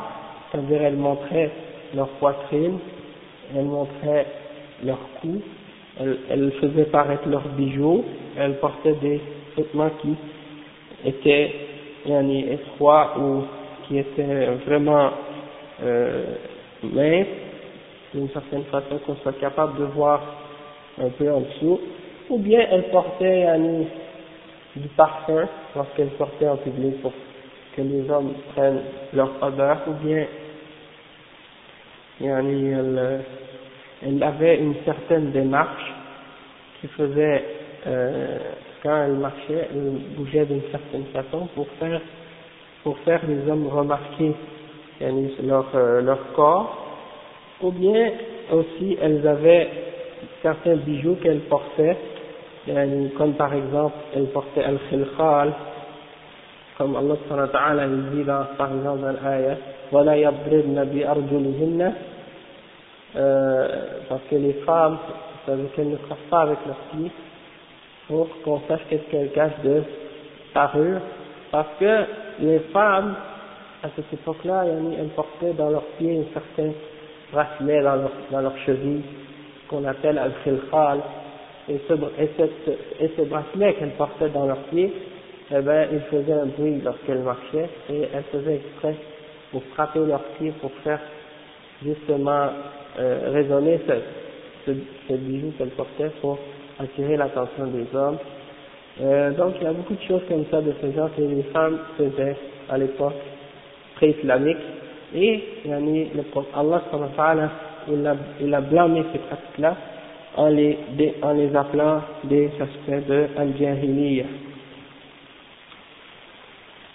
[0.50, 1.50] c'est-à-dire elles montraient
[1.94, 2.78] leur poitrine,
[3.56, 4.26] elles montraient
[4.84, 5.40] leur cou,
[6.00, 8.04] elles, elles faisaient paraître leurs bijoux,
[8.38, 9.20] elles portaient des
[9.56, 10.14] vêtements qui
[11.04, 11.54] étaient
[12.06, 13.42] yani, étroits ou
[13.86, 15.10] qui étaient vraiment
[15.82, 16.24] euh,
[16.82, 17.26] minces,
[18.14, 20.20] d'une certaine façon qu'on soit capable de voir
[21.00, 21.80] un peu en dessous,
[22.28, 23.46] ou bien elle portait
[24.76, 27.12] du parfum lorsqu'elle sortait en public pour
[27.76, 30.26] que les hommes prennent leur odeur, ou bien
[32.20, 33.24] yani, elle,
[34.06, 35.92] elle avait une certaine démarche
[36.80, 37.44] qui faisait
[37.86, 38.38] euh,
[38.82, 42.00] quand elles marchaient, elles bougeaient d'une certaine façon pour faire,
[42.82, 44.32] pour faire les hommes remarquer
[45.00, 46.89] leur, euh, leur corps,
[47.61, 48.11] ou bien
[48.51, 49.69] aussi elles avaient
[50.41, 51.97] certains bijoux qu'elles portaient,
[53.17, 55.53] comme par exemple elles portaient al-khilkhal,
[56.77, 59.57] comme Allah subhanahu wa ta'ala dit dans, par exemple dans l'ayah,
[59.91, 61.93] وَلَا يَضْرِبْنَ بِأَرْجُلِهِنَّ
[63.15, 63.67] euh,
[64.09, 64.97] parce que les femmes,
[65.45, 67.11] ça veut qu'elles ne frappent pas avec leurs pieds,
[68.07, 69.83] pour qu'on sache qu'est-ce qu'elles cachent de
[70.53, 70.99] parure,
[71.51, 72.03] parce que
[72.39, 73.15] les femmes,
[73.83, 76.71] à cette époque-là, elles portaient dans leurs pieds un certain
[77.32, 79.02] bracelet dans leurs dans leur cheville,
[79.68, 81.00] qu'on appelle al-khilkhal,
[81.68, 84.92] et ce, et, cette, et ce bracelet qu'elles portaient dans leurs pieds,
[85.52, 88.96] eh ben, il faisait un bruit lorsqu'elles marchaient, et elles faisaient exprès
[89.52, 91.00] pour frapper leurs pieds, pour faire
[91.84, 92.48] justement
[92.98, 93.92] euh, résonner ce,
[94.66, 94.76] ce,
[95.08, 96.38] ce bijou qu'elle portait pour
[96.78, 98.18] attirer l'attention des hommes.
[99.00, 101.42] Euh, donc il y a beaucoup de choses comme ça de ce genre que les
[101.54, 102.36] femmes faisaient
[102.68, 103.14] à l'époque
[103.96, 104.58] pré-islamique
[105.14, 106.22] et yani, le,
[106.54, 106.82] Allah
[107.88, 109.76] il a, il a blâmé ces pratiques-là
[110.36, 110.78] en les,
[111.22, 114.26] en les appelant des aspects de al-jahiliyyah.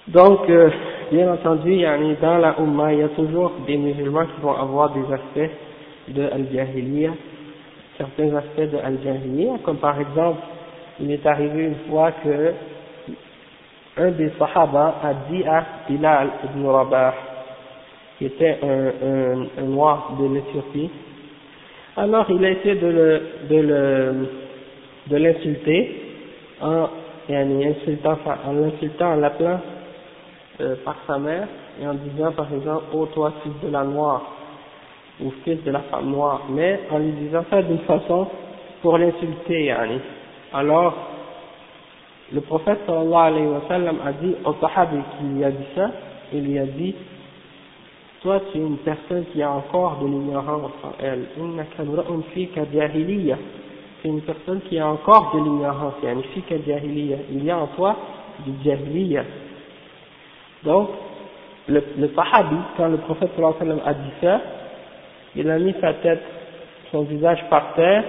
[0.08, 0.70] Donc, euh,
[1.12, 4.92] bien entendu, yani, dans la Ummah, il y a toujours des musulmans qui vont avoir
[4.92, 5.52] des aspects
[6.08, 7.14] de al-jahiliyyah,
[7.98, 10.40] certains aspects de al-jahiliyyah, comme par exemple,
[11.00, 12.54] il est arrivé une fois que
[13.98, 17.14] un des sahaba a dit à Bilal ibn Rabah,
[18.18, 20.90] qui était un, un, un noir de l'Éthiopie,
[21.98, 24.28] alors il a essayé de le, de le,
[25.08, 26.02] de l'insulter
[26.62, 26.90] en,
[27.30, 29.60] en insultant, en l'insultant, en l'appelant
[30.62, 31.48] euh, par sa mère
[31.82, 34.22] et en disant par exemple, oh toi fils de la noire,
[35.22, 38.28] ou fils de la femme noire, mais en lui disant ça d'une façon
[38.82, 40.00] pour l'insulter, yani.
[40.54, 40.94] Alors,
[42.32, 45.92] le prophète sallallahu alayhi wa sallam a dit au sahabi qui lui a dit ça,
[46.34, 46.96] il lui a dit,
[48.26, 51.26] toi tu es une personne qui a encore de l'ignorance en elle,
[54.02, 57.96] c'est une personne qui a encore de l'ignorance, il y a en toi
[58.40, 59.24] du jahiliya.
[60.64, 60.90] Donc,
[61.68, 64.42] le, le sahabi, quand le prophète a dit ça,
[65.36, 66.24] il a mis sa tête,
[66.92, 68.04] son visage par terre,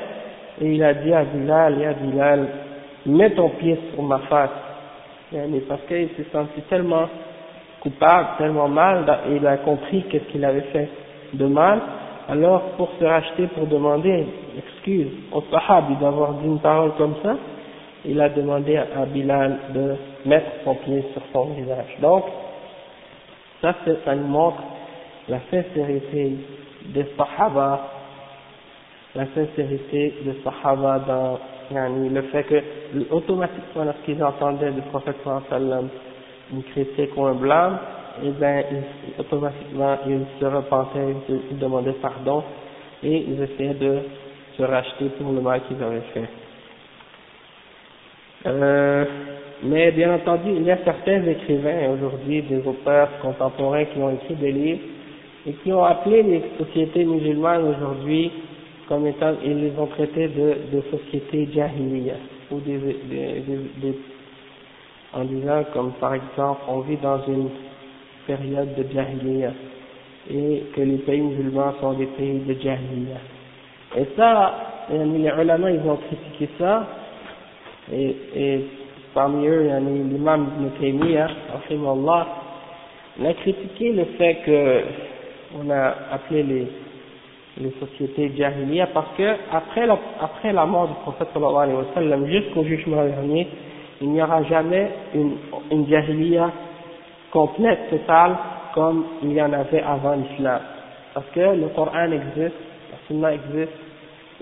[0.63, 2.49] et il a dit à Bilal, à Bilal,
[3.05, 4.51] mets ton pied sur ma face.
[5.69, 7.07] Parce qu'il s'est senti tellement
[7.87, 10.89] coupable, tellement mal, et il a compris qu'est-ce qu'il avait fait
[11.35, 11.81] de mal.
[12.29, 14.27] Alors, pour se racheter, pour demander
[14.59, 17.37] excuse au sahabi d'avoir dit une parole comme ça,
[18.05, 19.95] il a demandé à Bilal de
[20.25, 21.97] mettre son pied sur son visage.
[22.01, 22.25] Donc,
[23.63, 24.63] ça, ça nous montre
[25.29, 26.33] la sincérité
[26.87, 27.89] des Sahaba,
[29.15, 31.39] la sincérité des Sahaba dans
[31.71, 32.63] le fait que
[33.11, 35.17] automatiquement lorsqu'ils entendaient le prophète
[35.49, 35.89] sallam
[36.53, 37.79] une critique ou un blâme,
[38.23, 38.63] et eh bien
[39.19, 41.15] automatiquement ils se repentaient,
[41.51, 42.43] ils demandaient pardon
[43.03, 43.99] et ils essayaient de
[44.57, 46.29] se racheter pour le mal qu'ils avaient fait.
[48.47, 49.05] Euh,
[49.65, 54.35] mais bien entendu, il y a certains écrivains aujourd'hui, des auteurs contemporains qui ont écrit
[54.35, 54.81] des livres
[55.47, 58.33] et qui ont appelé les sociétés musulmanes aujourd'hui
[58.89, 62.15] comme étant, ils les ont traités de, de sociétés jahiliya,
[62.51, 63.43] ou des, des,
[63.83, 63.99] des,
[65.17, 67.49] en disant comme par exemple, on vit dans une
[68.27, 69.51] période de jahiliya,
[70.31, 73.17] et que les pays musulmans sont des pays de jahiliya.
[73.97, 74.55] Et ça,
[74.91, 76.87] les ulama, ils ont critiqué ça,
[77.93, 78.61] et,
[79.15, 79.71] parmi eux,
[80.11, 81.29] l'imam Ibn Taymiyyah,
[81.71, 82.27] Allah,
[83.19, 84.81] il a critiqué le fait que
[85.59, 86.67] on a appelé les,
[87.59, 91.95] les sociétés jahiliya parce que après la, après la mort du prophète sallallahu alayhi wa
[91.95, 93.47] sallam jusqu'au jugement dernier,
[94.01, 95.37] il n'y aura jamais une,
[95.71, 96.51] une jahiliya
[97.33, 98.37] complète, totale,
[98.75, 100.61] comme il y en avait avant l'islam.
[101.15, 102.57] Parce que le Coran existe,
[102.91, 103.73] la Sunna existe,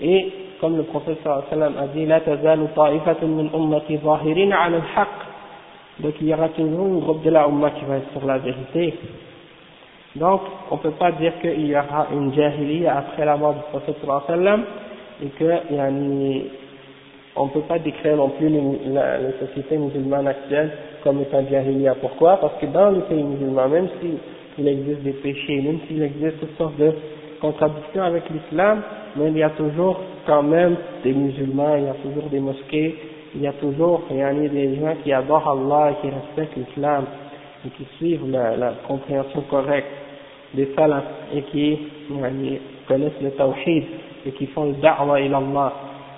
[0.01, 5.07] et comme le prophète sallam a dit, la tazalu ta'ifatun min ummati zahirin ala al-haq.
[5.99, 8.37] Donc il y aura toujours un groupe de la umma qui va être sur la
[8.39, 8.93] vérité.
[10.15, 10.41] Donc,
[10.71, 13.97] on ne peut pas dire qu'il y aura une jahiliya après la mort du prophète
[14.27, 14.63] sallam
[15.23, 16.45] et que yani,
[17.35, 18.61] on ne peut pas décrire non plus les,
[18.93, 20.71] la, les sociétés musulmanes actuelles
[21.03, 21.95] comme étant jahiliya.
[21.95, 22.37] Pourquoi?
[22.37, 26.57] Parce que dans les pays musulmans, même s'il existe des péchés, même s'il existe toutes
[26.57, 26.93] sortes de
[27.41, 28.81] contradictions avec l'islam,
[29.15, 32.95] mais il y a toujours quand même des musulmans, il y a toujours des mosquées,
[33.35, 37.05] il y a toujours yani, des gens qui adorent Allah et qui respectent l'islam
[37.65, 39.87] et qui suivent la, compréhension correcte
[40.53, 41.03] des salafs
[41.35, 41.79] et qui
[42.87, 43.83] connaissent le tawhid
[44.25, 45.73] et qui font le da'wa ila Allah.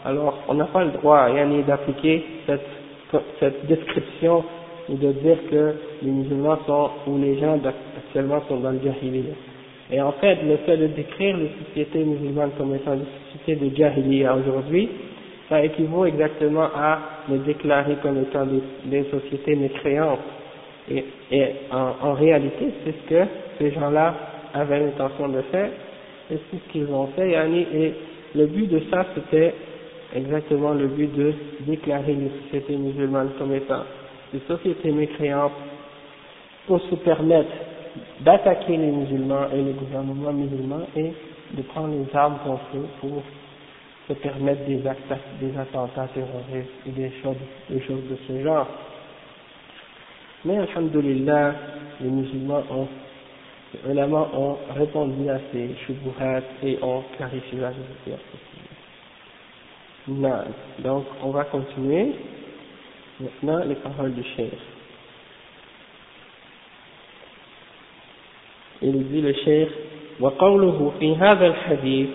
[0.08, 1.28] Alors, on n'a pas le droit
[1.68, 4.42] d'appliquer cette description
[4.88, 7.60] de dire que les musulmans sont, ou les gens
[7.98, 9.34] actuellement sont dans le jahiliya.
[9.92, 13.76] Et en fait, le fait de décrire les sociétés musulmanes comme étant des sociétés de
[13.76, 14.88] jahiliya aujourd'hui,
[15.50, 18.46] ça équivaut exactement à les déclarer comme étant
[18.86, 20.20] des, sociétés mécréantes.
[20.90, 21.04] Et,
[21.70, 24.14] en, réalité, c'est ce que ces gens-là
[24.54, 25.70] avaient l'intention de faire,
[26.32, 27.94] et c'est ce qu'ils ont fait, et
[28.36, 29.54] le but de ça, c'était
[30.16, 33.84] exactement le but de déclarer les sociétés musulmanes comme étant
[34.34, 35.54] des sociétés mécréantes
[36.66, 37.50] pour se permettre
[38.22, 41.14] d'attaquer les musulmans et les gouvernements musulmans et
[41.54, 43.24] de prendre les armes contre eux pour
[44.08, 47.36] se permettre des, actes, des attentats terroristes et des choses,
[47.70, 48.68] des choses de ce genre.
[50.46, 51.54] Mais, alhamdulillah,
[52.02, 52.88] les musulmans ont,
[53.86, 58.24] les ont répondu à ces shubuhat et ont clarifié la vérité.
[60.09, 60.45] Non.
[60.79, 62.15] Donc, on va continuer.
[63.21, 64.53] Maintenant, les paroles du chef.
[68.83, 69.69] Il dit le chef,
[70.21, 72.09] وقوله في هذا الحديث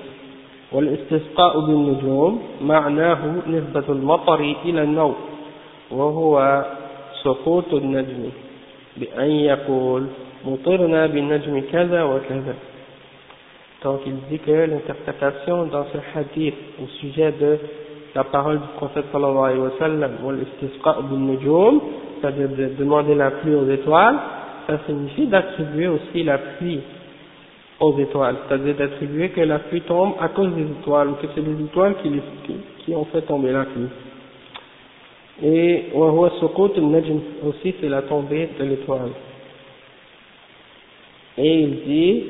[0.72, 5.16] والاستسقاء بالنجوم معناه نسبة المطر إلى النوم
[5.92, 6.66] وهو
[7.24, 8.30] سقوط النجم
[8.98, 10.08] بأن يقول
[10.46, 12.56] مطرنا بالنجم كذا وكذا
[13.84, 17.60] Donc il dit que l'interprétation dans ce hadith au sujet de
[18.15, 20.13] la parole du prophète sallallahu alayhi wa sallam,
[22.21, 24.17] c'est-à-dire de demander la pluie aux étoiles,
[24.67, 26.81] ça signifie d'attribuer aussi la pluie
[27.81, 31.41] aux étoiles, c'est-à-dire d'attribuer que la pluie tombe à cause des étoiles, ou que c'est
[31.41, 32.13] les étoiles qui,
[32.85, 33.89] qui ont fait tomber la pluie.
[35.43, 39.11] Et aussi c'est la tombée de l'étoile.
[41.39, 42.25] Et il dit,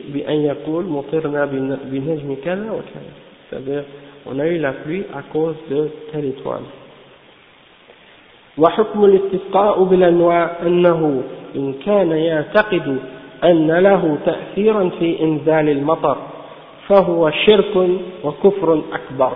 [3.51, 3.85] c'est-à-dire
[4.27, 6.67] on a eu la pluie à cause de telle étoile.
[8.59, 11.23] وحكم الاستسقاء بالأنواع أنه
[11.57, 12.99] إن كان يعتقد
[13.45, 16.17] أن له تأثيرا في إنزال المطر
[16.89, 17.89] فهو شرك
[18.25, 19.33] وكفر أكبر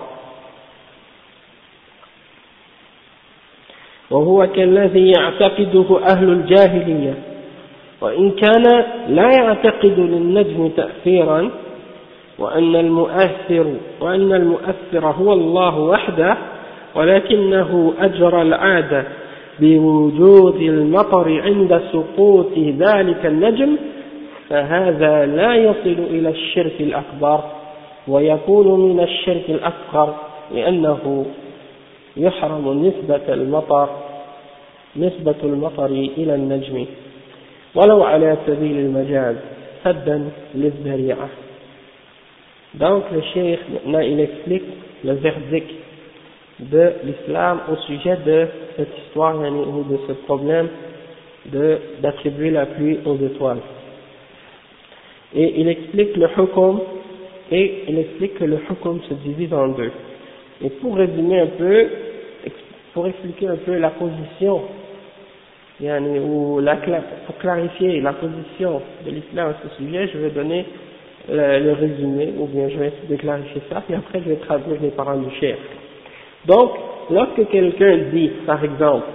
[4.11, 7.15] وهو كالذي يعتقده أهل الجاهلية
[8.01, 11.51] وإن كان لا يعتقد للنجم تأثيرا
[12.39, 16.37] وأن المؤثر وأن المؤثر هو الله وحده
[16.95, 19.05] ولكنه أجرى العادة
[19.61, 23.77] بوجود المطر عند سقوط ذلك النجم
[24.49, 27.41] فهذا لا يصل إلى الشرك الأكبر
[28.09, 30.15] ويكون من الشرك الأصغر
[30.55, 31.27] لأنه
[32.17, 33.89] يحرم نسبة المطر
[34.97, 36.87] نسبة المطر إلى النجم.
[37.75, 39.37] ولو على سبيل المجاز
[39.85, 41.29] سدا للذريعة.
[42.77, 44.65] Donc le cheikh, maintenant, il explique
[45.05, 45.71] le verdict
[46.59, 50.69] de l'islam au sujet de cette histoire ou de ce problème
[52.03, 53.61] d'attribuer la pluie aux étoiles.
[55.35, 56.81] Et il explique le hukum
[57.51, 59.93] et il explique que le hukum se divise en deux.
[60.63, 61.89] Et pour résumer un peu,
[62.95, 64.63] pour expliquer un peu la position,
[65.81, 66.61] ou
[67.27, 70.65] pour clarifier la position de l'islam à ce sujet, je vais donner
[71.29, 74.81] le, résumé, ou bien je vais essayer de clarifier ça, et après je vais traduire
[74.81, 75.59] les paroles du chef.
[76.47, 76.73] Donc,
[77.11, 79.07] lorsque quelqu'un dit, par exemple,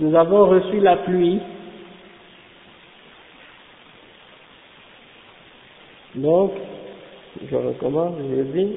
[0.00, 1.38] nous avons reçu la pluie,
[6.16, 6.52] donc,
[7.48, 8.72] je recommence, je dis,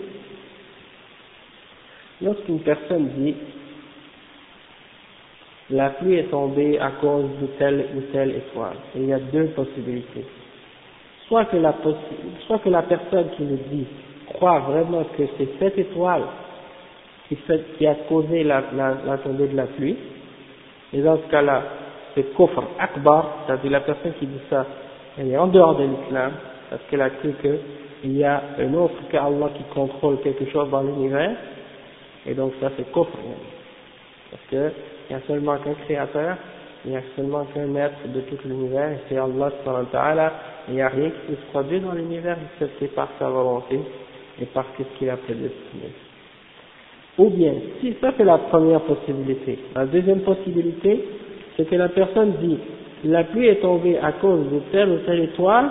[2.22, 3.36] lorsqu'une personne dit,
[5.70, 9.48] la pluie est tombée à cause de telle ou telle étoile, il y a deux
[9.48, 10.26] possibilités
[11.28, 11.74] soit que la,
[12.46, 13.86] soit que la personne qui le dit
[14.34, 16.24] croit vraiment que c'est cette étoile
[17.78, 19.98] qui, a causé la, la, tombée de la pluie,
[20.94, 21.62] et dans ce cas-là,
[22.16, 24.66] c'est kofr akbar, c'est-à-dire la personne qui dit ça,
[25.18, 26.32] elle est en dehors de l'islam,
[26.70, 30.82] parce qu'elle a cru qu'il y a un autre qu'Allah qui contrôle quelque chose dans
[30.82, 31.36] l'univers,
[32.26, 33.18] et donc ça c'est kofr,
[34.32, 34.72] parce qu'il
[35.10, 36.38] n'y a seulement qu'un créateur,
[36.88, 39.52] il n'y a seulement qu'un maître de tout l'univers, et c'est Allah
[40.70, 42.38] il n'y a rien qui se produire dans l'univers,
[42.80, 43.78] c'est par sa volonté
[44.42, 45.92] et par ce qu'il a prédestiné.
[47.18, 51.04] Ou bien, si ça c'est la première possibilité, la deuxième possibilité,
[51.58, 52.58] c'est que la personne dit,
[53.04, 55.70] la pluie est tombée à cause de telle ou telle étoile,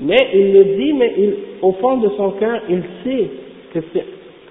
[0.00, 3.30] mais il le dit, mais il, au fond de son cœur, il sait
[3.74, 4.06] que c'est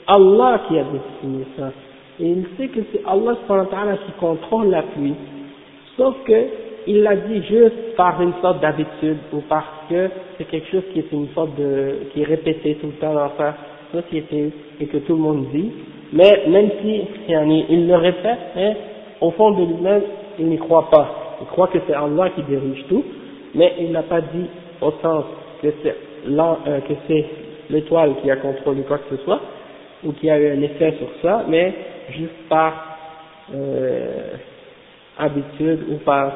[0.05, 1.71] Allah qui a destiné ça.
[2.19, 3.35] Et il sait que c'est Allah
[4.05, 5.15] qui contrôle la pluie.
[5.97, 6.47] Sauf que
[6.85, 10.99] il l'a dit juste par une sorte d'habitude ou parce que c'est quelque chose qui
[10.99, 13.55] est une sorte de, qui est répété tout le temps dans sa
[13.93, 15.71] société et que tout le monde dit.
[16.11, 18.73] Mais même si il le répète, hein,
[19.21, 20.01] au fond de lui-même,
[20.39, 21.37] il n'y croit pas.
[21.41, 23.03] Il croit que c'est Allah qui dirige tout,
[23.55, 24.45] mais il n'a pas dit
[24.81, 25.23] au sens
[25.61, 25.95] que c'est
[26.27, 27.25] euh, que c'est
[27.69, 29.39] l'étoile qui a contrôlé quoi que ce soit,
[30.05, 31.73] ou qui a eu un effet sur ça, mais
[32.11, 32.73] juste par
[33.53, 34.35] euh,
[35.17, 36.31] habitude ou par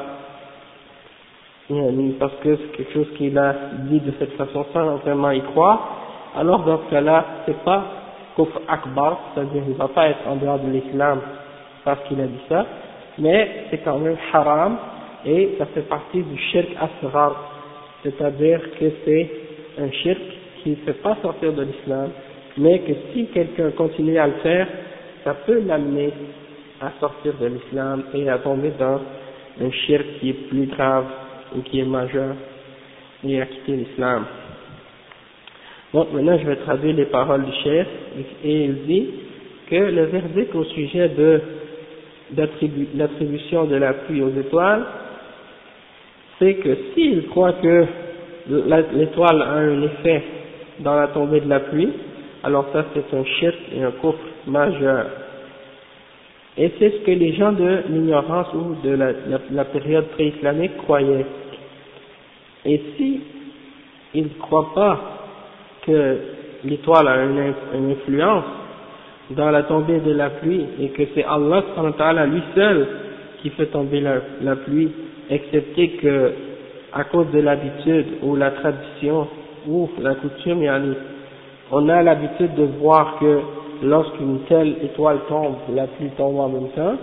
[2.18, 3.54] parce que c'est quelque chose qu'il a
[3.90, 5.98] dit de cette façon sans vraiment y croire,
[6.34, 7.84] alors dans ce cas-là, c'est pas
[8.36, 11.20] kufr akbar, c'est-à-dire il va pas être en dehors de l'islam
[11.84, 12.64] parce qu'il a dit ça,
[13.18, 14.78] mais c'est quand même haram
[15.26, 17.34] et ça fait partie du shirk asrar,
[18.02, 19.30] c'est-à-dire que c'est
[19.78, 20.20] un shirk
[20.62, 22.10] qui ne fait pas sortir de l'islam,
[22.56, 24.66] mais que si quelqu'un continue à le faire,
[25.28, 26.10] ça peut l'amener
[26.80, 28.98] à sortir de l'islam et à tomber dans
[29.60, 31.04] un shirk qui est plus grave
[31.54, 32.34] ou qui est majeur
[33.22, 34.24] et à quitter l'islam.
[35.92, 37.86] Donc maintenant je vais traduire les paroles du chef
[38.42, 39.10] et il dit
[39.68, 41.42] que le verdict au sujet de
[42.94, 44.86] l'attribution de la pluie aux étoiles,
[46.38, 47.84] c'est que s'il croit que
[48.94, 50.22] l'étoile a un effet
[50.78, 51.92] dans la tombée de la pluie,
[52.42, 55.06] alors ça c'est un shirk et un coffre majeur.
[56.56, 61.26] Et c'est ce que les gens de l'ignorance ou de la, période pré-islamique croyaient.
[62.64, 63.20] Et si
[64.14, 65.00] ils ne croient pas
[65.86, 66.16] que
[66.64, 68.44] l'étoile a une, influence
[69.30, 72.86] dans la tombée de la pluie et que c'est Allah lui seul
[73.40, 74.90] qui fait tomber la, pluie,
[75.30, 76.32] excepté que
[76.92, 79.28] à cause de l'habitude ou la tradition
[79.68, 80.62] ou la coutume,
[81.70, 83.40] on a l'habitude de voir que
[83.82, 86.96] lorsqu'une telle étoile tombe, la pluie tombe en même temps,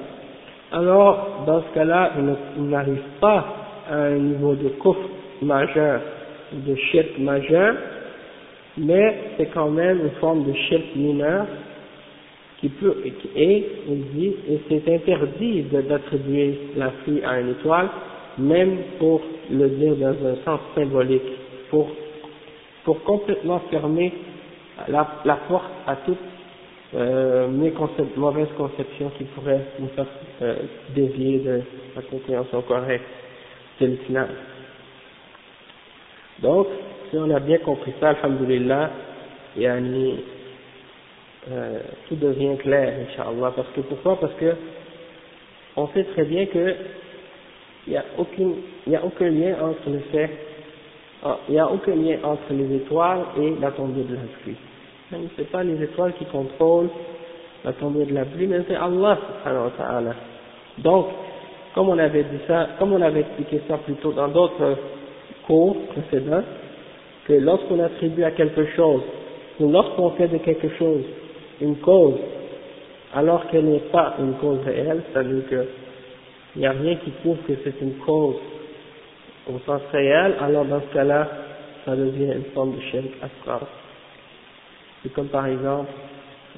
[0.71, 2.11] alors dans ce cas-là,
[2.57, 3.45] il n'arrive pas
[3.89, 5.07] à un niveau de coffre
[5.41, 6.01] majeur,
[6.53, 7.75] de shirk majeur,
[8.77, 11.45] mais c'est quand même une forme de shirk mineur
[12.59, 12.95] qui peut,
[13.35, 17.89] et il dit, et c'est interdit d'attribuer la pluie à une étoile,
[18.37, 21.21] même pour le dire dans un sens symbolique,
[21.69, 21.89] pour,
[22.83, 24.13] pour complètement fermer
[24.87, 26.17] la, la porte à toute
[26.93, 28.47] euh, mes concept, mauvaises
[29.17, 30.05] qui pourraient nous faire
[30.41, 30.55] euh,
[30.95, 31.61] dévier de
[31.95, 33.05] la compréhension correcte
[33.81, 34.27] de l'islam.
[36.39, 36.67] Donc,
[37.09, 38.91] si on a bien compris ça, alhamdulillah,
[39.57, 40.23] yani,
[41.51, 43.51] euh, tout devient clair, inshallah.
[43.55, 44.19] Parce que pourquoi?
[44.19, 44.55] Parce que
[45.75, 46.75] on sait très bien que
[47.87, 48.05] il n'y a
[48.97, 50.29] a aucun lien entre le fait,
[51.47, 54.55] il n'y a aucun lien entre les étoiles et la tombée de la pluie.
[55.11, 56.89] Ce n'est pas les étoiles qui contrôlent
[57.63, 59.17] la tombée de la pluie, mais c'est Allah.
[60.79, 61.07] Donc,
[61.73, 64.77] comme on avait dit ça, comme on avait expliqué ça plus tôt dans d'autres
[65.47, 66.43] cours précédents,
[67.27, 69.01] que lorsqu'on attribue à quelque chose,
[69.59, 71.03] ou lorsqu'on fait de quelque chose
[71.61, 72.15] une cause,
[73.13, 77.53] alors qu'elle n'est pas une cause réelle, c'est-à-dire qu'il n'y a rien qui prouve que
[77.63, 78.35] c'est une cause
[79.47, 81.27] au sens réel, alors dans ce cas-là,
[81.85, 83.61] ça devient une forme de shirk asrar.
[85.03, 85.91] C'est comme par exemple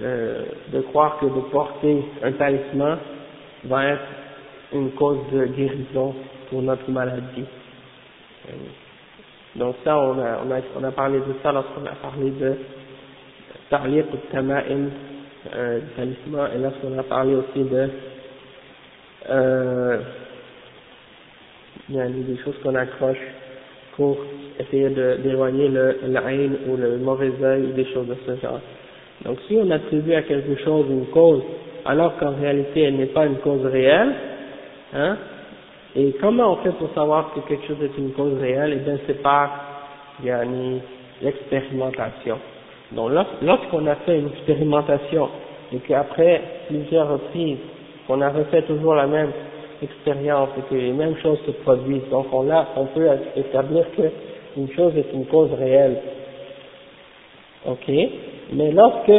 [0.01, 2.97] euh, de croire que de porter un talisman
[3.65, 4.05] va être
[4.73, 6.15] une cause de guérison
[6.49, 7.45] pour notre maladie.
[8.49, 8.53] Euh,
[9.55, 12.55] donc ça, on a, on a, on a parlé de ça lorsqu'on a parlé de
[13.69, 14.89] ta'liq tama'im,
[15.53, 17.89] euh, talisman, et lorsqu'on a parlé aussi de
[19.29, 19.99] euh,
[21.89, 23.17] il y a des choses qu'on accroche
[23.95, 24.17] pour
[24.59, 28.59] essayer d'éloigner le l'haine ou le mauvais œil ou des choses de ce genre.
[29.25, 31.41] Donc si on attribue à quelque chose une cause
[31.85, 34.13] alors qu'en réalité elle n'est pas une cause réelle,
[34.93, 35.17] hein,
[35.95, 38.73] et comment on fait pour savoir que quelque chose est une cause réelle?
[38.75, 39.49] Eh bien c'est par
[41.21, 42.37] l'expérimentation.
[42.91, 43.11] Donc
[43.41, 45.29] lorsqu'on a fait une expérimentation
[45.73, 47.57] et qu'après plusieurs reprises
[48.05, 49.31] qu'on a refait toujours la même
[49.81, 52.09] expérience et que les mêmes choses se produisent.
[52.09, 55.97] Donc on, a, on peut établir qu'une chose est une cause réelle.
[57.65, 57.91] Ok?
[58.53, 59.11] Mais lorsque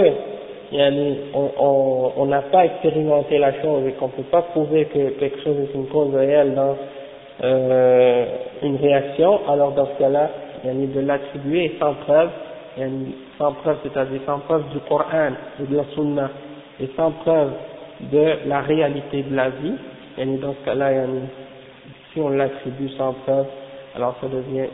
[1.59, 5.57] on n'a pas expérimenté la chose et qu'on ne peut pas prouver que quelque chose
[5.61, 6.77] est une cause réelle dans
[7.43, 8.27] euh,
[8.63, 10.31] une réaction, alors dans ce cas-là,
[10.65, 12.31] il y a de l'attribuer sans preuve,
[13.39, 15.31] sans preuve, c'est-à-dire sans preuve du Coran
[15.61, 16.31] ou de la Sunna,
[16.81, 17.51] et sans preuve
[18.13, 19.75] de la réalité de la vie,
[20.19, 20.93] et dans ce cas-là,
[22.13, 23.47] si on l'attribue sans preuve,
[23.95, 24.67] alors ça devient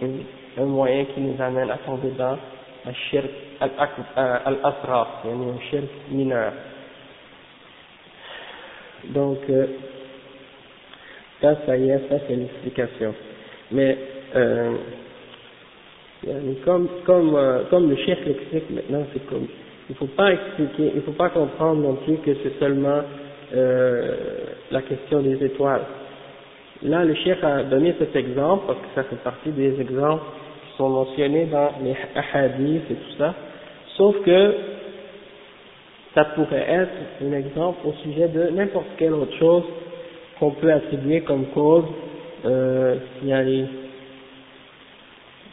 [0.59, 2.39] un moyen qui nous amène à tomber dans
[2.87, 3.31] un shirk
[3.61, 6.53] al-asra, un shirk mineur.
[9.13, 9.67] Donc, euh,
[11.41, 13.15] ça, ça y est, ça c'est l'explication.
[13.71, 13.99] Mais,
[14.35, 14.73] euh,
[16.65, 16.89] comme,
[17.37, 19.47] euh, comme le chef l'explique maintenant, c'est comme,
[19.91, 23.03] il faut pas expliquer, il faut pas comprendre non plus que c'est seulement
[23.55, 24.15] euh,
[24.71, 25.83] la question des étoiles.
[26.83, 30.25] Là, le chef a donné cet exemple, parce que ça fait partie des exemples
[30.65, 31.95] qui sont mentionnés dans les
[32.33, 33.35] hadiths et tout ça,
[33.97, 34.55] sauf que
[36.15, 36.93] ça pourrait être
[37.23, 39.65] un exemple au sujet de n'importe quelle autre chose
[40.39, 41.85] qu'on peut attribuer comme cause,
[42.45, 42.97] euh,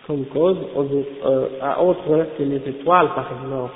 [0.05, 0.57] comme cause
[1.25, 3.73] euh, à autre que les étoiles par exemple.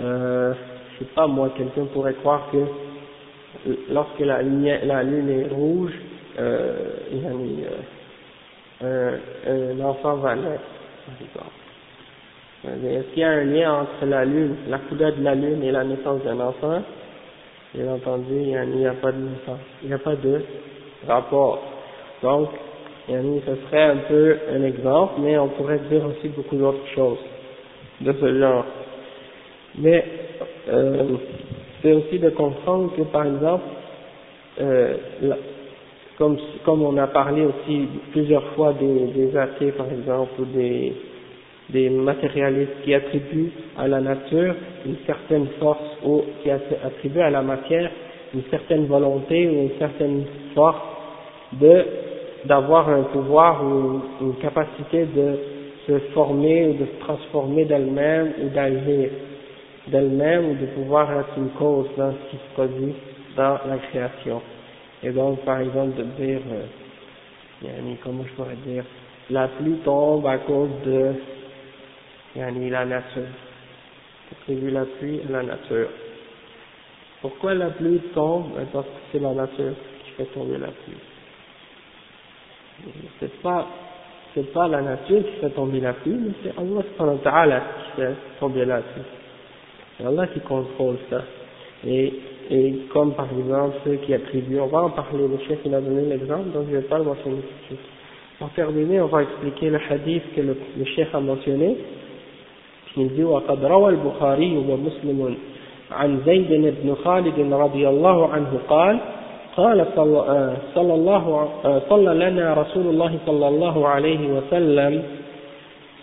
[0.00, 0.54] Euh,
[0.94, 2.58] je sais pas moi, quelqu'un pourrait croire que
[3.90, 5.92] lorsque la, lune est rouge,
[6.38, 6.90] euh,
[8.82, 10.62] euh, un, enfant va naître.
[12.64, 15.72] Est-ce qu'il y a un lien entre la lune, la couleur de la lune et
[15.72, 16.82] la naissance d'un enfant?
[17.74, 19.18] Bien entendu, il n'y a, pas de
[19.82, 20.42] il n'y a pas de
[21.06, 21.62] rapport.
[22.22, 22.50] Donc,
[23.08, 27.18] ce serait un peu un exemple, mais on pourrait dire aussi beaucoup d'autres choses
[28.00, 28.64] de ce genre.
[29.78, 30.04] Mais
[30.68, 31.16] euh,
[31.82, 33.64] c'est aussi de comprendre que, par exemple,
[34.60, 34.94] euh,
[36.16, 40.92] comme, comme on a parlé aussi plusieurs fois des, des athées, par exemple, ou des,
[41.70, 44.54] des matérialistes qui attribuent à la nature
[44.86, 47.90] une certaine force ou qui attribuent à la matière
[48.34, 50.24] une certaine volonté ou une certaine
[50.54, 50.80] force
[51.52, 51.84] de
[52.44, 55.38] d'avoir un pouvoir ou une capacité de
[55.86, 59.10] se former ou de se transformer d'elle-même ou d'agir
[59.88, 62.94] d'elle-même ou de pouvoir être une cause dans ce qui se produit
[63.36, 64.40] dans la création.
[65.02, 68.84] Et donc, par exemple, de dire, euh, comment je pourrais dire,
[69.30, 71.14] la pluie tombe à cause de
[72.36, 73.22] yani la nature.
[74.32, 75.88] Attribue la pluie à la nature.
[77.20, 78.54] Pourquoi la pluie tombe?
[78.56, 79.74] Ben, Parce que c'est la nature
[80.04, 80.96] qui fait tomber la pluie.
[83.20, 83.66] C'est pas
[84.34, 88.64] c'est pas la nature qui fait tomber la pluie, mais c'est Allah qui fait tomber
[88.64, 89.02] la pluie.
[89.97, 91.21] C'est Allah qui contrôle ça.
[91.85, 92.13] Et,
[92.49, 95.81] et comme par exemple ceux qui attribuent, on va en parler, le chef il a
[95.81, 97.85] donné l'exemple, donc je ne vais pas le mentionner tout de suite.
[98.39, 101.75] Pour terminer, on va expliquer le hadith que le, le chef a mentionné,
[102.97, 105.35] il dit وقد روى البخاري ومسلم
[105.91, 108.99] عن زيد بن خالد رضي الله عنه قال
[109.57, 111.49] قال صلى, صلى الله
[111.89, 115.03] صلى لنا رسول الله صلى الله عليه وسلم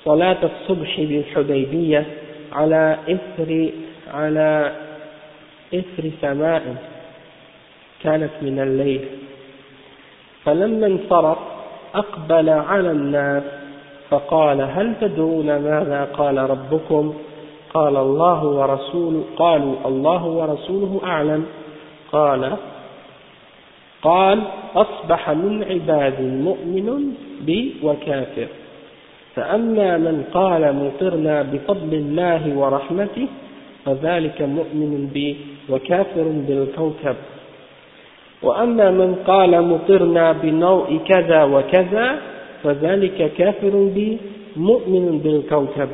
[0.05, 2.07] صلاة الصبح بالحديبية
[2.54, 3.70] على إثر
[4.14, 4.72] على
[5.74, 6.76] إثر سماء
[8.04, 9.06] كانت من الليل.
[10.46, 11.38] فلما انصرف
[11.96, 13.44] أقبل على الناس
[14.10, 17.14] فقال هل تدرون ماذا قال ربكم؟
[17.74, 21.46] قال الله ورسوله قالوا الله ورسوله أعلم.
[22.12, 22.58] قال
[24.02, 24.42] قال
[24.76, 28.48] أصبح من عباد مؤمن بي وكافر.
[29.36, 33.28] فأما من قال مطرنا بفضل الله ورحمته
[33.86, 35.38] فذلك مؤمن بي
[35.70, 37.16] وكافر بالكوكب.
[38.44, 42.20] وأما من قال مطرنا بنوء كذا وكذا
[42.64, 44.18] فذلك كافر بي
[44.56, 45.90] مؤمن بالكوكب.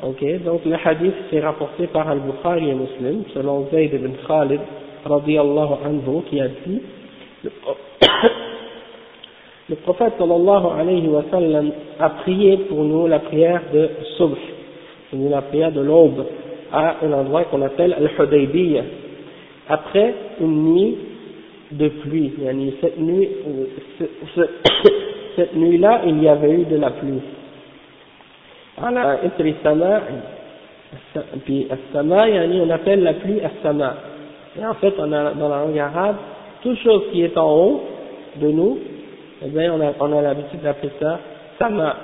[0.00, 4.60] Ok, donc le hadith c'est rapporté par Al-Bukhari et Muslim, selon Zayd ibn Khalid,
[5.04, 6.80] radiallahu anhu, qui a dit,
[9.68, 14.36] le prophète sallallahu alayhi wa sallam a prié pour nous la prière de Subh,
[15.10, 16.24] c'est la prière de l'aube,
[16.72, 18.82] à un endroit qu'on appelle Al-Hudaybiyah,
[19.68, 20.96] après une nuit
[21.72, 22.32] de pluie.
[22.80, 23.28] Cette nuit,
[25.36, 27.20] cette nuit-là, il y avait eu de la pluie.
[31.44, 33.96] Puis As-Sama, on appelle la pluie As-Sama.
[34.58, 36.16] Et en fait, dans la langue arabe,
[36.62, 37.82] toute chose qui est en haut
[38.36, 38.78] de nous,
[39.44, 41.20] eh bien, on a, on a l'habitude d'appeler ça
[41.58, 41.96] Sama.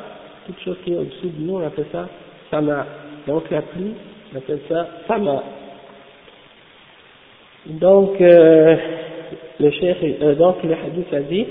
[0.46, 2.08] Toute chose qui est au-dessous de nous, on appelle ça
[2.50, 2.86] Sama.
[3.26, 3.94] Donc la pluie,
[4.32, 5.42] on appelle ça Sama.
[7.66, 8.76] Donc, euh,
[9.58, 11.46] le cheikh, euh, donc le hadith a dit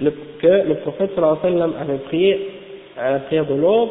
[0.00, 2.48] que le prophète sallallahu alayhi wa sallam avait prié
[2.96, 3.90] à la prière de l'aube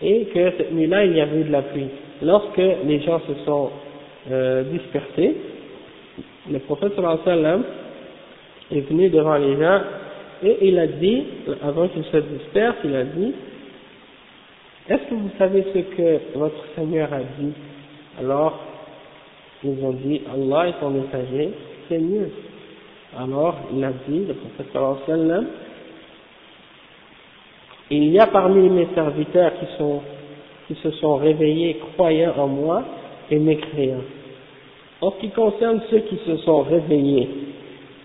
[0.00, 1.88] et que cette nuit-là il y avait eu de la pluie.
[2.22, 3.70] Lorsque les gens se sont
[4.30, 5.36] euh, dispersés,
[6.50, 7.64] le prophète sallallahu alayhi wa sallam
[8.70, 9.80] est venu devant les gens
[10.42, 11.24] et il a dit,
[11.62, 13.34] avant qu'ils se dispersent, il a dit
[14.88, 17.52] Est-ce que vous savez ce que votre Seigneur a dit?
[18.18, 18.58] Alors,
[19.62, 21.50] ils ont dit Allah est son messager
[21.90, 22.30] c'est mieux.
[23.18, 24.68] Alors, il a dit, le prophète
[25.06, 25.46] sallam,
[27.90, 30.00] il y a parmi mes serviteurs qui, sont,
[30.68, 32.84] qui se sont réveillés croyant en moi
[33.30, 34.04] et mécréants.
[35.00, 37.28] En ce qui concerne ceux qui se sont réveillés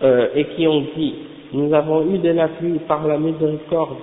[0.02, 1.14] euh, et qui ont dit,
[1.52, 3.96] nous avons eu de la pluie par la miséricorde,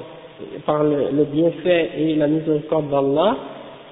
[0.65, 3.37] par le, bienfait et la miséricorde d'Allah,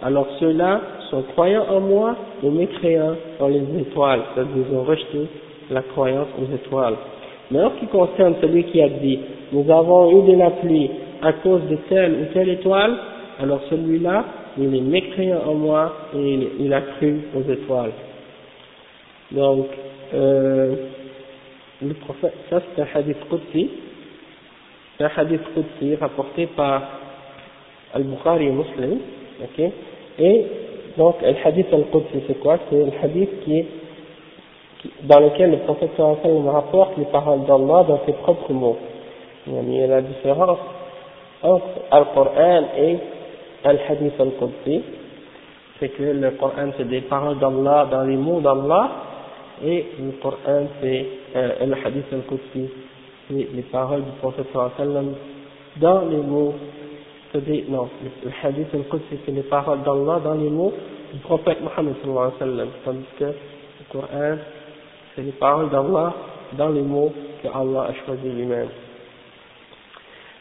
[0.03, 5.27] alors ceux-là sont croyants en moi et mécréants en les étoiles, c'est-à-dire ils ont rejeté
[5.69, 6.95] la croyance aux étoiles.
[7.51, 9.19] Mais en ce qui concerne celui qui a dit,
[9.51, 10.89] nous avons eu de la pluie
[11.21, 12.97] à cause de telle ou telle étoile,
[13.39, 14.25] alors celui-là,
[14.57, 17.91] il est mécréant en moi et il, a cru aux étoiles.
[19.31, 19.67] Donc,
[20.13, 20.75] euh,
[21.81, 23.69] le prophète, ça c'est un hadith Qudsi,
[24.97, 26.81] c'est un hadith Qudsi rapporté par
[27.93, 28.99] Al-Bukhari Muslim,
[29.41, 29.71] ok,
[30.19, 30.45] et
[30.97, 33.67] donc le hadith Al-Qudsi c'est quoi C'est le hadith qui est
[35.03, 38.77] dans lequel le prophète sallallahu rapporte les paroles d'Allah dans ses propres mots.
[39.47, 40.59] Il y a la différence
[41.41, 42.97] entre Al-Qur'an et
[43.63, 44.81] Al-Hadith Al-Qudsi,
[45.79, 48.91] c'est que le Coran c'est des paroles d'Allah dans les mots d'Allah,
[49.63, 51.05] et le Coran c'est
[51.35, 52.69] euh, le Hadith Al-Qudsi,
[53.27, 55.05] c'est les paroles du prophète sallallahu
[55.77, 56.53] dans les mots,
[57.69, 57.89] non,
[58.23, 60.73] le Hadith Al-Qudsi c'est les paroles d'Allah dans les mots
[61.13, 63.33] du prophète Muhammad sallallahu alayhi wa sallam, tandis que le
[63.91, 64.37] Coran
[65.15, 66.13] c'est les paroles d'Allah
[66.57, 68.67] dans les mots que Allah a choisi lui-même.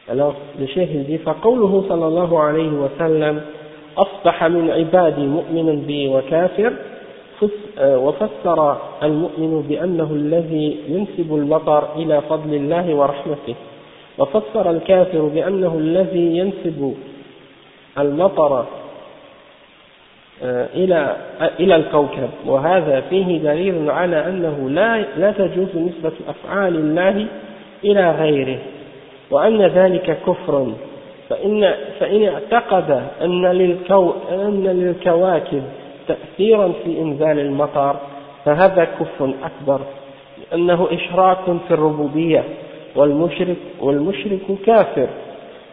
[0.08, 3.40] Alors, le cheikh il dit, فقوله صلى الله عليه وسلم
[3.98, 6.72] أصبح من عبادي مؤمن بي وكافر
[7.78, 13.54] وفسر المؤمن بأنه الذي ينسب المطر إلى فضل الله ورحمته.
[14.18, 16.94] وفسر الكافر بأنه الذي ينسب
[17.98, 18.66] المطر
[20.74, 21.16] إلى
[21.60, 22.30] إلى الكوكب.
[22.46, 27.26] وهذا فيه دليل على أنه لا لا تجوز نسبة أفعال الله
[27.84, 28.58] إلى غيره.
[29.30, 30.72] وأن ذلك كفر.
[31.28, 35.62] فإن فإن اعتقد أن للكو أن للكواكب
[36.10, 37.96] تأثيرا في إنزال المطر
[38.44, 39.80] فهذا كفر أكبر
[40.40, 42.44] لأنه إشراك في الربوبية
[42.96, 45.08] والمشرك والمشرك كافر.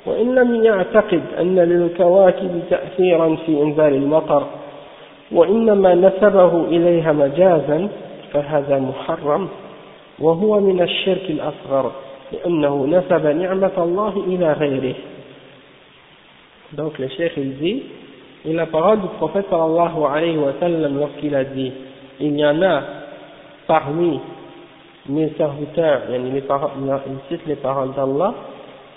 [0.06, 4.44] وإن لم يعتقد أن للكواكب تأثيرا في إنزال المطر
[5.32, 7.88] وإنما نسبه إليها مجازا
[8.34, 9.48] فهذا محرم.
[10.20, 11.92] وهو من الشرك الأصغر
[12.32, 14.96] لأنه نسب نعمة الله إلى غيره.
[16.74, 17.84] Donc le cheikh il dit,
[18.48, 21.70] et la parole du prophète sallallahu alayhi wa sallam lorsqu'il a dit,
[22.22, 22.82] il y en a
[23.68, 24.22] parmi
[25.10, 28.34] mes serviteurs, il cite les paroles d'Allah,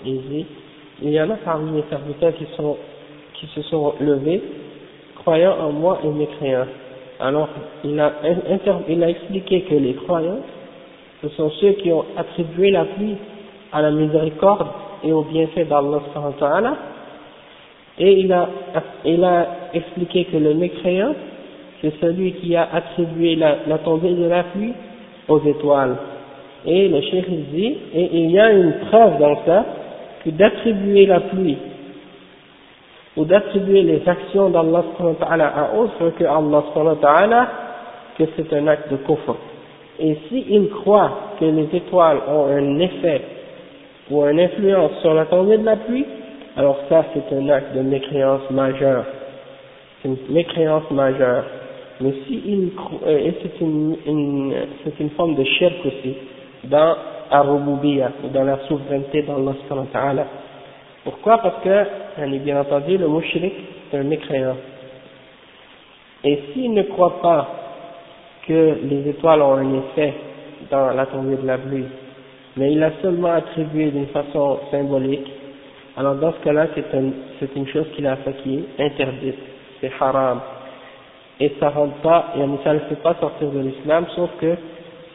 [0.05, 0.45] il dit,
[1.01, 2.45] il y en a parmi mes serviteurs qui,
[3.47, 4.41] se sont levés,
[5.17, 6.67] croyant en moi et mécréants.
[7.19, 7.49] Alors,
[7.83, 8.13] il a,
[8.87, 10.39] il a expliqué que les croyants,
[11.21, 13.17] ce sont ceux qui ont attribué la pluie
[13.73, 14.67] à la miséricorde
[15.03, 15.99] et au bienfait d'Allah
[17.99, 18.49] et il a,
[19.05, 21.13] il a expliqué que le mécréant,
[21.81, 24.73] c'est celui qui a attribué la, la tombée de la pluie
[25.27, 25.95] aux étoiles.
[26.65, 29.65] Et le cheikh dit, et il y a une preuve dans ça,
[30.23, 31.57] que d'attribuer la pluie
[33.17, 34.83] ou d'attribuer les actions d'Allah
[35.55, 37.47] à autre que Allah
[38.17, 39.35] que c'est un acte de kufr.
[39.99, 43.21] Et s'il croit que les étoiles ont un effet
[44.09, 46.05] ou une influence sur la tombée de la pluie,
[46.57, 49.05] alors ça c'est un acte de mécréance majeure.
[50.01, 51.43] C'est une mécréance majeure.
[52.01, 52.71] Mais si il
[53.05, 56.15] euh, et c'est une, une c'est une forme de shirk aussi,
[56.65, 56.95] dans
[57.31, 60.25] Ar-Rububiya, dans la souveraineté d'Allah
[61.05, 61.37] Pourquoi?
[61.37, 63.53] Parce que, bien entendu, le mushrik,
[63.89, 64.57] c'est un mécréant.
[66.23, 67.47] Et s'il ne croit pas
[68.47, 70.13] que les étoiles ont un effet
[70.69, 71.85] dans la tombée de la pluie,
[72.57, 75.31] mais il a seulement attribué d'une façon symbolique,
[76.01, 77.11] alors dans ce cas-là, c'est un,
[77.55, 79.35] une chose qu'il a fait qui interdite,
[79.79, 80.39] c'est haram.
[81.39, 84.55] Et ça rentre pas, et ne fait pas sortir de l'islam, sauf que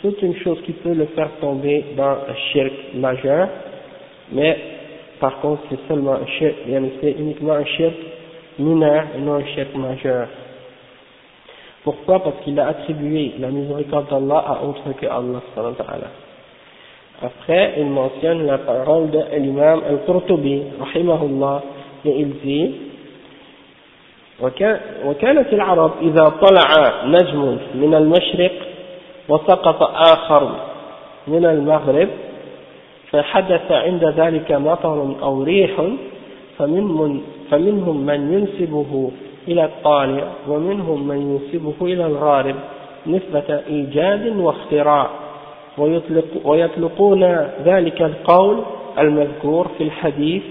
[0.01, 3.49] c'est une chose qui peut le faire tomber dans un shirk majeur,
[4.31, 4.57] mais
[5.19, 6.55] par contre c'est seulement un shirk,
[7.01, 7.97] c'est uniquement un shirk
[8.61, 10.29] mineur et non un shirk majeur.
[11.83, 12.23] Pourquoi?
[12.23, 15.43] Parce qu'il a attribué la miséricorde d'Allah à autre que Allah
[17.23, 21.63] Après, il mentionne la parole de l'imam Al-Qurtubi, rahimahullah,
[22.05, 22.75] et il dit
[25.05, 28.53] وكانت العرب إذا طلع نجم من المشرق
[29.29, 30.51] وسقط آخر
[31.29, 32.09] من المغرب
[33.11, 35.71] فحدث عند ذلك مطر أو ريح
[36.59, 39.11] فمنهم, فمنهم من ينسبه
[39.49, 42.57] إلى الطالع ومنهم من ينسبه إلى الغارب
[43.07, 45.11] نسبة إيجاد واختراع
[45.79, 47.25] ويطلق ويطلقون
[47.65, 48.63] ذلك القول
[48.99, 50.43] المذكور في الحديث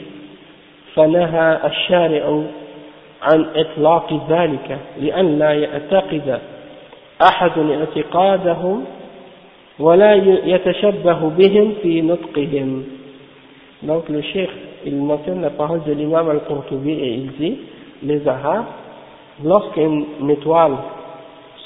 [0.95, 2.41] فنهى الشارع
[3.21, 6.39] عن إطلاق ذلك لأن لا يعتقد
[7.21, 8.83] أحد اعتقادهم
[9.79, 10.13] ولا
[10.45, 12.83] يتشبه بهم في نطقهم
[13.83, 14.49] donc le cheikh
[14.85, 17.57] il mentionne la parole de l'imam al-Qurtubi et il dit
[18.03, 18.65] les arabes
[19.43, 20.75] lorsqu'une étoile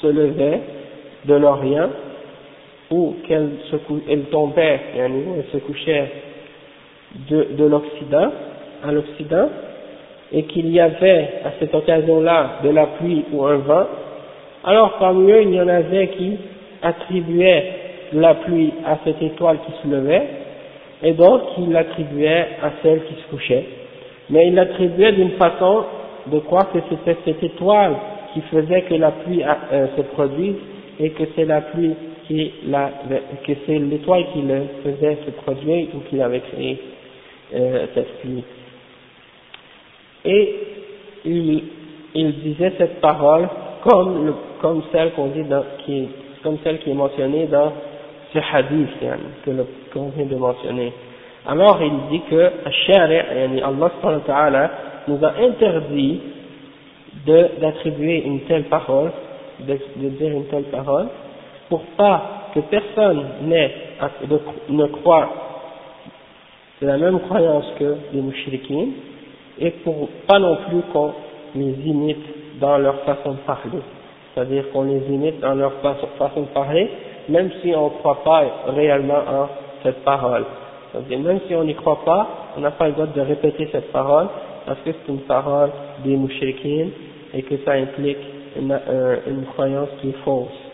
[0.00, 0.60] se levait
[1.26, 1.90] de l'Orient,
[2.90, 3.76] ou qu'elle se
[4.08, 6.10] elle tombait, elle se couchait
[7.30, 8.32] de, de l'Occident,
[8.84, 9.48] à l'Occident,
[10.32, 13.86] et qu'il y avait à cette occasion-là de la pluie ou un vent,
[14.64, 16.36] alors parmi eux il y en avait qui
[16.82, 17.72] attribuaient
[18.12, 20.26] la pluie à cette étoile qui se levait,
[21.02, 23.64] et d'autres qui l'attribuaient à celle qui se couchait.
[24.28, 25.84] Mais ils l'attribuaient d'une façon
[26.26, 27.94] de croire que c'était cette étoile
[28.34, 30.56] qui faisait que la pluie euh, se produise
[31.00, 31.94] et que c'est la pluie
[32.30, 32.92] qui la,
[33.44, 36.78] que c'est l'étoile qui le faisait se produire ou qui avait créé
[37.52, 38.44] euh, cette pluie.
[40.24, 40.54] Et
[41.24, 41.64] il,
[42.14, 43.48] il disait cette parole
[43.82, 46.08] comme, le, comme celle qu'on dit dans, qui,
[46.44, 47.72] comme celle qui est mentionnée dans
[48.32, 48.88] ce hadith
[49.44, 49.50] que
[49.92, 50.92] qu'on vient de mentionner.
[51.48, 52.50] Alors il dit que
[54.30, 54.70] Allah
[55.08, 56.20] nous a interdit
[57.26, 59.10] d'attribuer une telle parole,
[59.58, 61.08] de, dire une telle parole,
[61.70, 63.72] pour pas que personne n'ait,
[64.68, 65.28] ne croit
[66.82, 68.88] de la même croyance que les mouchriquins,
[69.58, 71.12] et pour pas non plus qu'on
[71.54, 73.78] les imite dans leur façon de parler.
[74.34, 75.72] C'est-à-dire qu'on les imite dans leur
[76.18, 76.90] façon de parler,
[77.28, 79.48] même si on ne croit pas réellement en
[79.82, 80.44] cette parole.
[80.90, 83.92] C'est-à-dire même si on n'y croit pas, on n'a pas le droit de répéter cette
[83.92, 84.28] parole,
[84.66, 85.70] parce que c'est une parole
[86.04, 86.88] des mouchriquins
[87.34, 88.18] et que ça implique
[88.56, 90.69] une, euh, une croyance qui est fausse.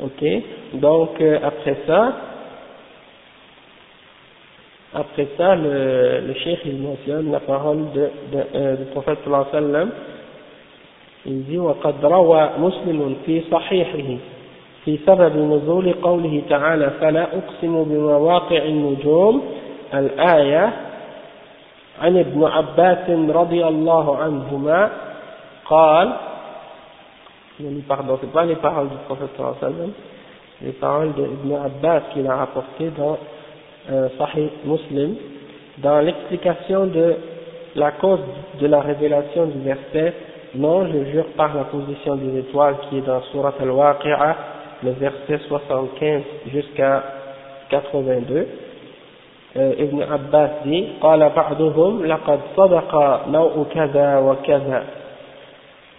[0.00, 0.24] Ok
[0.74, 2.12] Donc euh, après ça,
[4.94, 8.00] après ça, le, le cheikh il mentionne la parole de,
[8.32, 9.90] de, euh, du prophète sallallahu alayhi wa sallam.
[11.24, 14.16] Il dit وقد روى مسلم في صحيحه
[14.84, 19.42] في سبب نزول قوله تعالى فلا أقسم بمواقع النجوم
[19.94, 20.72] الآية
[22.02, 24.90] عن ابن عباس رضي الله عنهما
[25.66, 26.12] قال
[27.86, 29.92] pardon, c'est pas les paroles du prophète sallallahu alayhi wa sallam,
[30.62, 33.18] les paroles d'Ibn Abbas qu'il a rapportées dans
[33.90, 35.16] euh, Sahih Muslim,
[35.78, 37.14] dans l'explication de
[37.74, 38.20] la cause
[38.60, 40.14] de la révélation du verset
[40.54, 44.36] Non, je jure par la position des étoiles qui est dans Surat Al-Waqi'a,
[44.84, 46.22] le verset 75
[46.52, 47.02] jusqu'à
[47.70, 48.46] 82.
[49.54, 54.82] Euh, Ibn Abbas dit قال بعضهم لقد صدق نوع كذا وكذا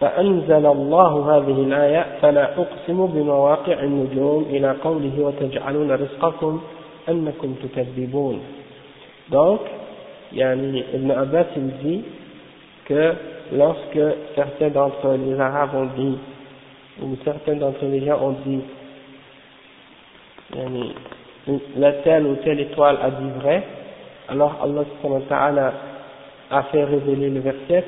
[0.00, 6.60] فأنزل الله هذه الآية فلا أقسم بمواقع النجوم إلى قوله وتجعلون رزقكم
[9.30, 9.60] donc
[10.32, 12.04] yani, Ibn Abbas il dit
[12.84, 13.14] que
[13.52, 13.98] lorsque
[14.34, 16.18] certains d'entre les Arabes ont dit
[17.02, 18.60] ou certains d'entre les gens ont dit
[20.54, 20.94] yani,
[21.76, 23.62] la telle ou telle étoile a dit vrai
[24.28, 24.84] alors Allah
[26.51, 27.85] a fait révéler le verset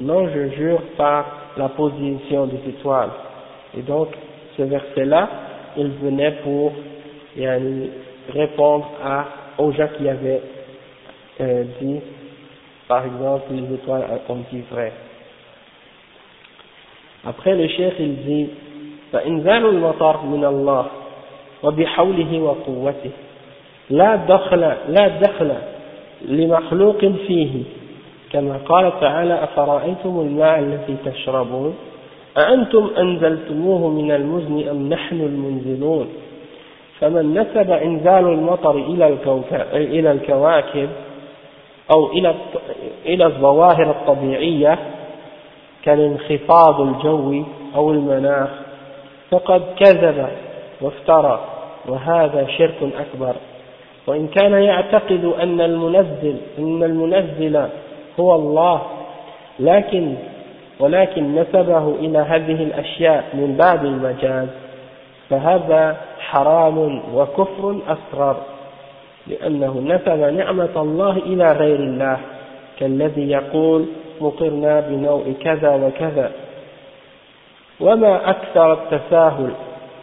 [0.00, 1.24] non je jure par
[1.56, 3.10] la position des étoiles
[3.76, 4.08] et donc
[4.56, 5.28] ce verset là
[5.76, 6.72] il venait pour
[7.36, 7.90] yani,
[8.32, 9.26] répondre à,
[9.58, 10.42] aux gens qui avaient
[11.40, 12.00] euh, dit,
[12.88, 14.92] par exemple, les étoiles ont dit vrai.
[17.24, 18.50] Après le chef il dit
[19.12, 20.86] فإنزال المطر من الله
[21.62, 23.10] وبحوله وقوته
[23.89, 25.51] لا دخل لا دخل
[26.25, 27.63] لمخلوق فيه.
[28.31, 31.75] كما قال تعالى أفرأيتم الماء الذي تشربون؟
[32.37, 36.09] أأنتم أنزلتموه من المزن أم نحن المنزلون؟
[36.99, 39.17] فمن نسب إنزال المطر إلى,
[39.73, 40.89] إلى الكواكب
[41.95, 42.35] أو إلى
[43.05, 44.79] إلى الظواهر الطبيعية
[45.83, 48.49] كالانخفاض الجوي أو المناخ
[49.31, 50.27] فقد كذب
[50.81, 51.39] وافترى
[51.85, 53.35] وهذا شرك أكبر.
[54.07, 57.67] وإن كان يعتقد أن المنزل أن المنزل
[58.19, 58.81] هو الله
[59.59, 60.15] لكن
[60.79, 64.47] ولكن نسبه إلى هذه الأشياء من باب المجاز
[65.29, 68.37] فهذا حرام وكفر أصغر
[69.27, 72.17] لأنه نسب نعمة الله إلى غير الله
[72.79, 73.85] كالذي يقول
[74.21, 76.31] مطرنا بنوع كذا وكذا.
[77.79, 79.51] وما أكثر التساهل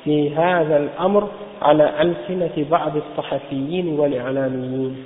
[0.04, 1.28] في هذا الأمر
[1.62, 4.96] على ألسنة بعض الصحفيين والإعلاميين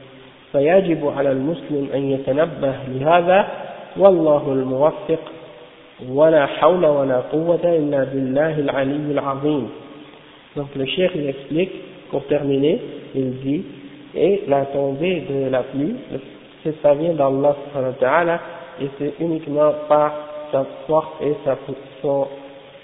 [0.52, 3.46] فيجب على المسلم أن يتنبه لهذا
[3.96, 5.20] والله الموفق
[6.08, 9.68] ولا حول ولا قوة إلا بالله العلي العظيم
[10.56, 11.72] donc le cheikh il explique
[12.10, 12.80] pour terminer
[13.14, 13.64] il dit
[14.14, 15.96] et la tombée de la pluie
[16.82, 18.40] ça vient d'Allah
[18.80, 20.12] et c'est uniquement par
[20.52, 21.56] sa force et sa,
[22.00, 22.28] son,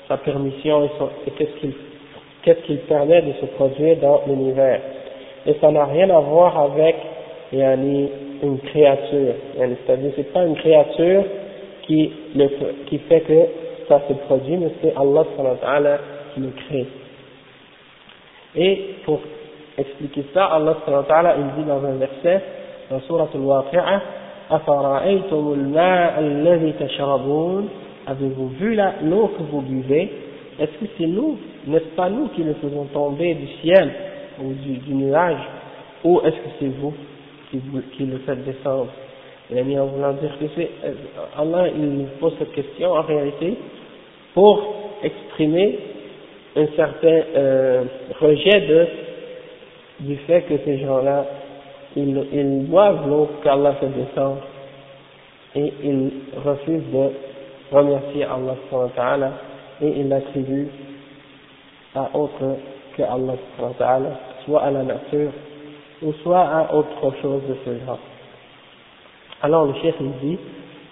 [0.09, 0.91] sa permission et,
[1.29, 1.73] et qu'est-ce qu'il
[2.43, 4.81] qu'est-ce qu'il permet de se produire dans l'univers
[5.47, 6.97] et ça n'a rien à voir avec
[8.43, 9.35] une créature.
[9.57, 11.25] C'est-à-dire c'est pas une créature
[11.83, 12.49] qui, le,
[12.87, 13.47] qui fait que
[13.89, 15.25] ça se produit, mais c'est Allah
[16.35, 16.87] qui le crée.
[18.57, 19.21] Et pour
[19.79, 20.77] expliquer ça, Allah
[21.39, 22.43] il dit dans un verset,
[22.91, 24.03] dans Surah Al-Waqi'ah,
[28.07, 30.11] Avez-vous vu l'eau que vous buvez
[30.61, 33.91] Est-ce que c'est nous, n'est-ce pas nous qui le faisons tomber du ciel
[34.43, 35.41] ou du, nuage
[36.05, 36.93] Ou est-ce que c'est vous
[37.51, 37.61] qui,
[37.97, 38.89] qui le faites descendre?
[39.53, 40.93] Et en voulant dire que c'est euh,
[41.37, 43.55] Allah il pose cette question en réalité
[44.35, 44.63] pour
[45.03, 45.79] exprimer
[46.57, 47.85] un certain euh,
[48.21, 48.87] rejet de,
[50.01, 51.25] du fait que ces gens-là,
[51.97, 54.43] ils, ils boivent l'eau qu'Allah fait descendre
[55.57, 56.11] et ils
[56.45, 57.11] refusent de
[57.73, 58.55] remercier Allah
[59.83, 60.69] et ils l'attribuent
[61.95, 62.57] à autre
[62.97, 63.35] que Allah
[64.45, 65.31] soit à la nature
[66.03, 67.99] ou soit à autre chose de ce genre.
[69.43, 70.39] Alors le chef il dit,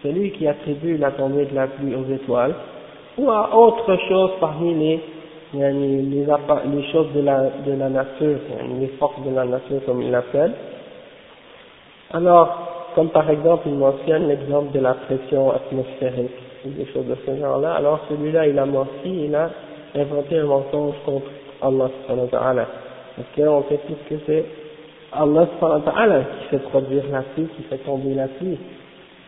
[0.03, 2.55] celui qui attribue la tombée de la pluie aux étoiles
[3.17, 5.01] ou à autre chose parmi les
[5.55, 8.39] les, les choses de la nature,
[8.79, 10.53] les forces de la nature comme il l'appelle.
[12.13, 16.31] Alors, comme par exemple, il mentionne l'exemple de la pression atmosphérique,
[16.65, 19.51] des choses de ce genre-là, alors celui-là, il a menti, il a
[19.95, 21.31] inventé un mensonge contre
[21.61, 21.89] Allah
[23.17, 24.45] Parce qu'on sait tous que c'est
[25.13, 25.47] Allah
[26.41, 28.59] qui fait produire la pluie, qui fait tomber la pluie,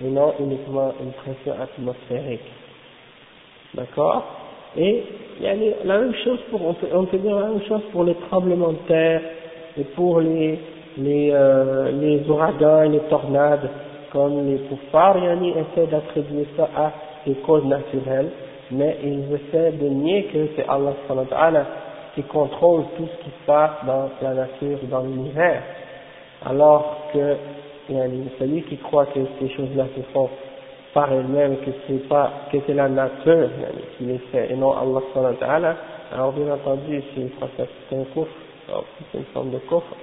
[0.03, 2.41] et non uniquement une pression atmosphérique.
[3.75, 4.25] D'accord?
[4.77, 5.03] Et
[5.39, 5.55] il y a
[5.85, 8.87] la même chose pour, on peut, on dire la même chose pour les tremblements de
[8.87, 9.23] terre
[9.79, 10.59] et pour les,
[10.99, 13.69] les, euh, les ouragans les tornades,
[14.13, 16.93] comme les poufards, ils essaient d'attribuer ça à
[17.27, 18.31] des causes naturelles,
[18.71, 21.67] mais ils essaient de nier que c'est Allah
[22.15, 25.63] qui contrôle tout ce qui se passe dans la nature, dans l'univers,
[26.45, 27.37] alors que
[28.39, 30.29] celui qui croit que ces choses-là se font
[30.93, 33.49] par elle-même que c'est pas que c'est la nature
[33.97, 35.77] qui les fait et non Allah subhanahu wa ta'ala.
[36.13, 37.23] Alors bien entendu c'est
[37.97, 38.31] un coffre
[39.13, 39.95] c'est une forme de coffre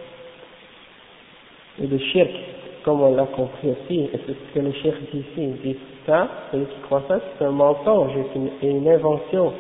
[1.82, 2.30] et de shirk
[2.88, 5.78] comme on l'a compris aussi et c'est ce que le shirk dit ici il dit
[6.06, 8.14] ça celui qui croit ça c'est un mensonge
[8.64, 9.52] et une, invention.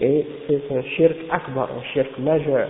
[0.00, 2.66] Et c'est un shirk akbar un shirk majeur.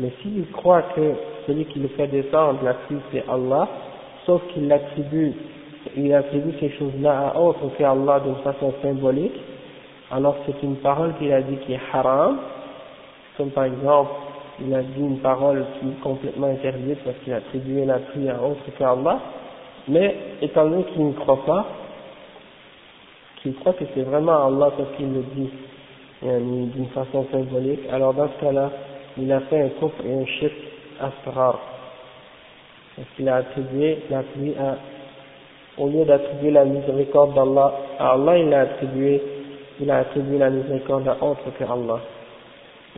[0.00, 1.12] Mais s'il croit que
[1.46, 2.74] celui qui le fait descendre la
[3.12, 3.68] c'est Allah
[4.26, 5.34] sauf qu'il l'attribue
[5.96, 9.38] il attribue ces choses-là à autre qu'Allah d'une façon symbolique,
[10.10, 12.38] alors c'est une parole qu'il a dit qui est haram,
[13.36, 14.10] comme par exemple,
[14.60, 18.28] il a dit une parole qui est complètement interdite parce qu'il a attribué la pluie
[18.28, 19.20] à autre qu'Allah,
[19.88, 21.66] mais étant donné qu'il ne croit pas,
[23.42, 25.50] qu'il croit que c'est vraiment Allah parce qu'il le dit
[26.22, 28.70] d'une façon symbolique, alors dans ce cas-là,
[29.18, 30.52] il a fait un couple et un shirk
[31.00, 31.58] asrar,
[32.96, 34.76] parce qu'il a attribué la pluie à
[35.78, 39.22] au lieu d'attribuer la miséricorde d'Allah à Allah, il a attribué,
[39.80, 42.00] il a attribué la miséricorde à autre que Allah.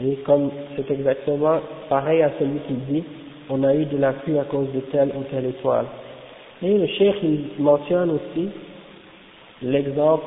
[0.03, 3.05] Et comme c'est exactement pareil à celui qui dit,
[3.49, 5.87] on a eu de la pluie à cause de telle ou telle étoile.
[6.63, 7.17] Et le cheikh,
[7.59, 8.49] mentionne aussi
[9.63, 10.25] l'exemple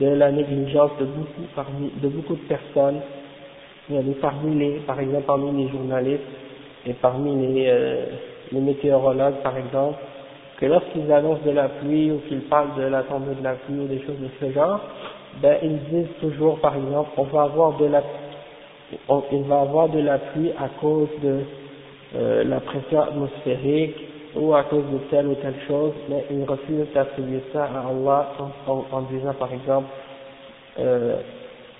[0.00, 3.00] de la négligence de beaucoup, de beaucoup de personnes,
[4.20, 6.22] parmi les, par exemple parmi les journalistes
[6.84, 8.06] et parmi les, euh,
[8.52, 9.98] les météorologues par exemple,
[10.58, 13.78] que lorsqu'ils annoncent de la pluie ou qu'ils parlent de la tombée de la pluie
[13.78, 14.80] ou des choses de ce genre,
[15.40, 18.02] ben ils disent toujours par exemple on va avoir de la
[19.08, 21.40] on, il va avoir de la pluie à cause de
[22.14, 23.96] euh, la pression atmosphérique
[24.36, 28.32] ou à cause de telle ou telle chose, mais ils refusent d'attribuer ça à Allah
[28.68, 29.88] en, en, disant par exemple
[30.78, 31.16] euh,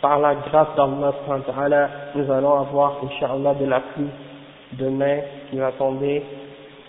[0.00, 4.09] par la grâce d'Allah nous allons avoir Inch'Allah de la pluie
[4.72, 6.22] demain qui va tomber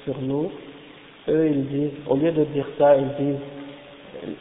[0.03, 0.51] sur nous.
[1.28, 4.36] Eux ils disent, au lieu de dire ça, ils disent,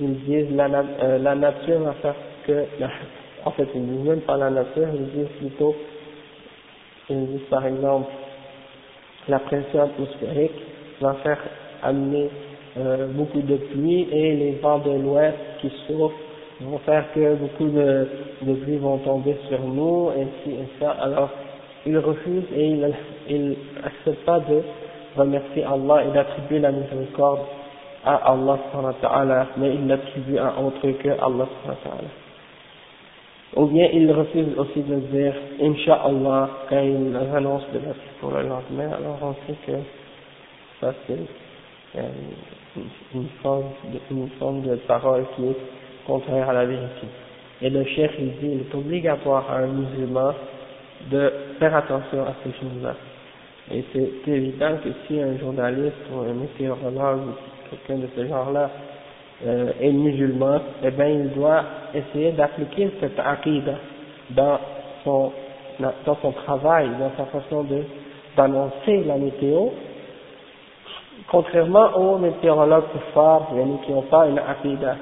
[0.00, 2.14] ils disent la, euh, la nature va faire
[2.46, 2.66] que,
[3.44, 5.74] en fait ils disent même pas la nature, ils disent plutôt,
[7.10, 8.10] ils disent par exemple,
[9.28, 10.52] la pression atmosphérique
[11.00, 11.38] va faire
[11.82, 12.30] amener
[12.76, 16.14] euh, beaucoup de pluie et les vents de l'ouest qui souffrent
[16.60, 18.08] vont faire que beaucoup de,
[18.42, 20.10] de pluie vont tomber sur nous
[20.42, 20.90] ci et ça.
[20.92, 21.30] Alors
[21.86, 22.66] ils refusent et
[23.28, 24.62] ils n'acceptent pas de
[25.16, 27.40] remercier Allah et d'attribuer la miséricorde
[28.04, 31.48] à Allah mais il l'attribue à autre que Allah
[33.56, 38.42] ou bien il refuse aussi de dire Inch'Allah quand il annonce de la pour le
[38.42, 39.72] lendemain alors on sait que
[40.80, 41.18] ça c'est
[41.96, 42.08] euh,
[43.14, 45.56] une forme, de, une forme de parole qui est
[46.06, 47.06] contraire à la vérité.
[47.62, 50.34] Et le chef il dit il est obligatoire à un musulman
[51.10, 52.94] de faire attention à ces choses-là.
[53.72, 58.70] Et c'est évident que si un journaliste ou un météorologue ou quelqu'un de ce genre-là
[59.45, 61.63] euh, est musulman, eh bien il doit
[61.93, 63.77] essayer d'appliquer cette aqidah
[64.31, 64.59] dans
[65.03, 65.31] son,
[65.79, 67.83] dans son travail, dans sa façon de
[68.37, 69.69] d'annoncer la météo,
[71.29, 73.51] contrairement aux météorologues forts
[73.85, 74.95] qui n'ont pas une aqidah.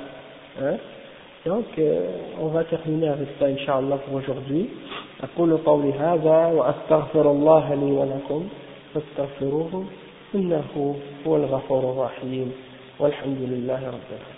[0.61, 0.75] Hein.
[1.45, 2.07] Donc, euh,
[2.41, 4.69] on va terminer avec ça, Inch'Allah, pour aujourd'hui.
[5.23, 8.47] أقول قولي هذا وأستغفر الله لي ولكم
[8.93, 9.85] فاستغفروه
[10.35, 10.95] إنه
[11.27, 12.51] هو الغفور الرحيم
[12.99, 14.30] والحمد لله رب العالمين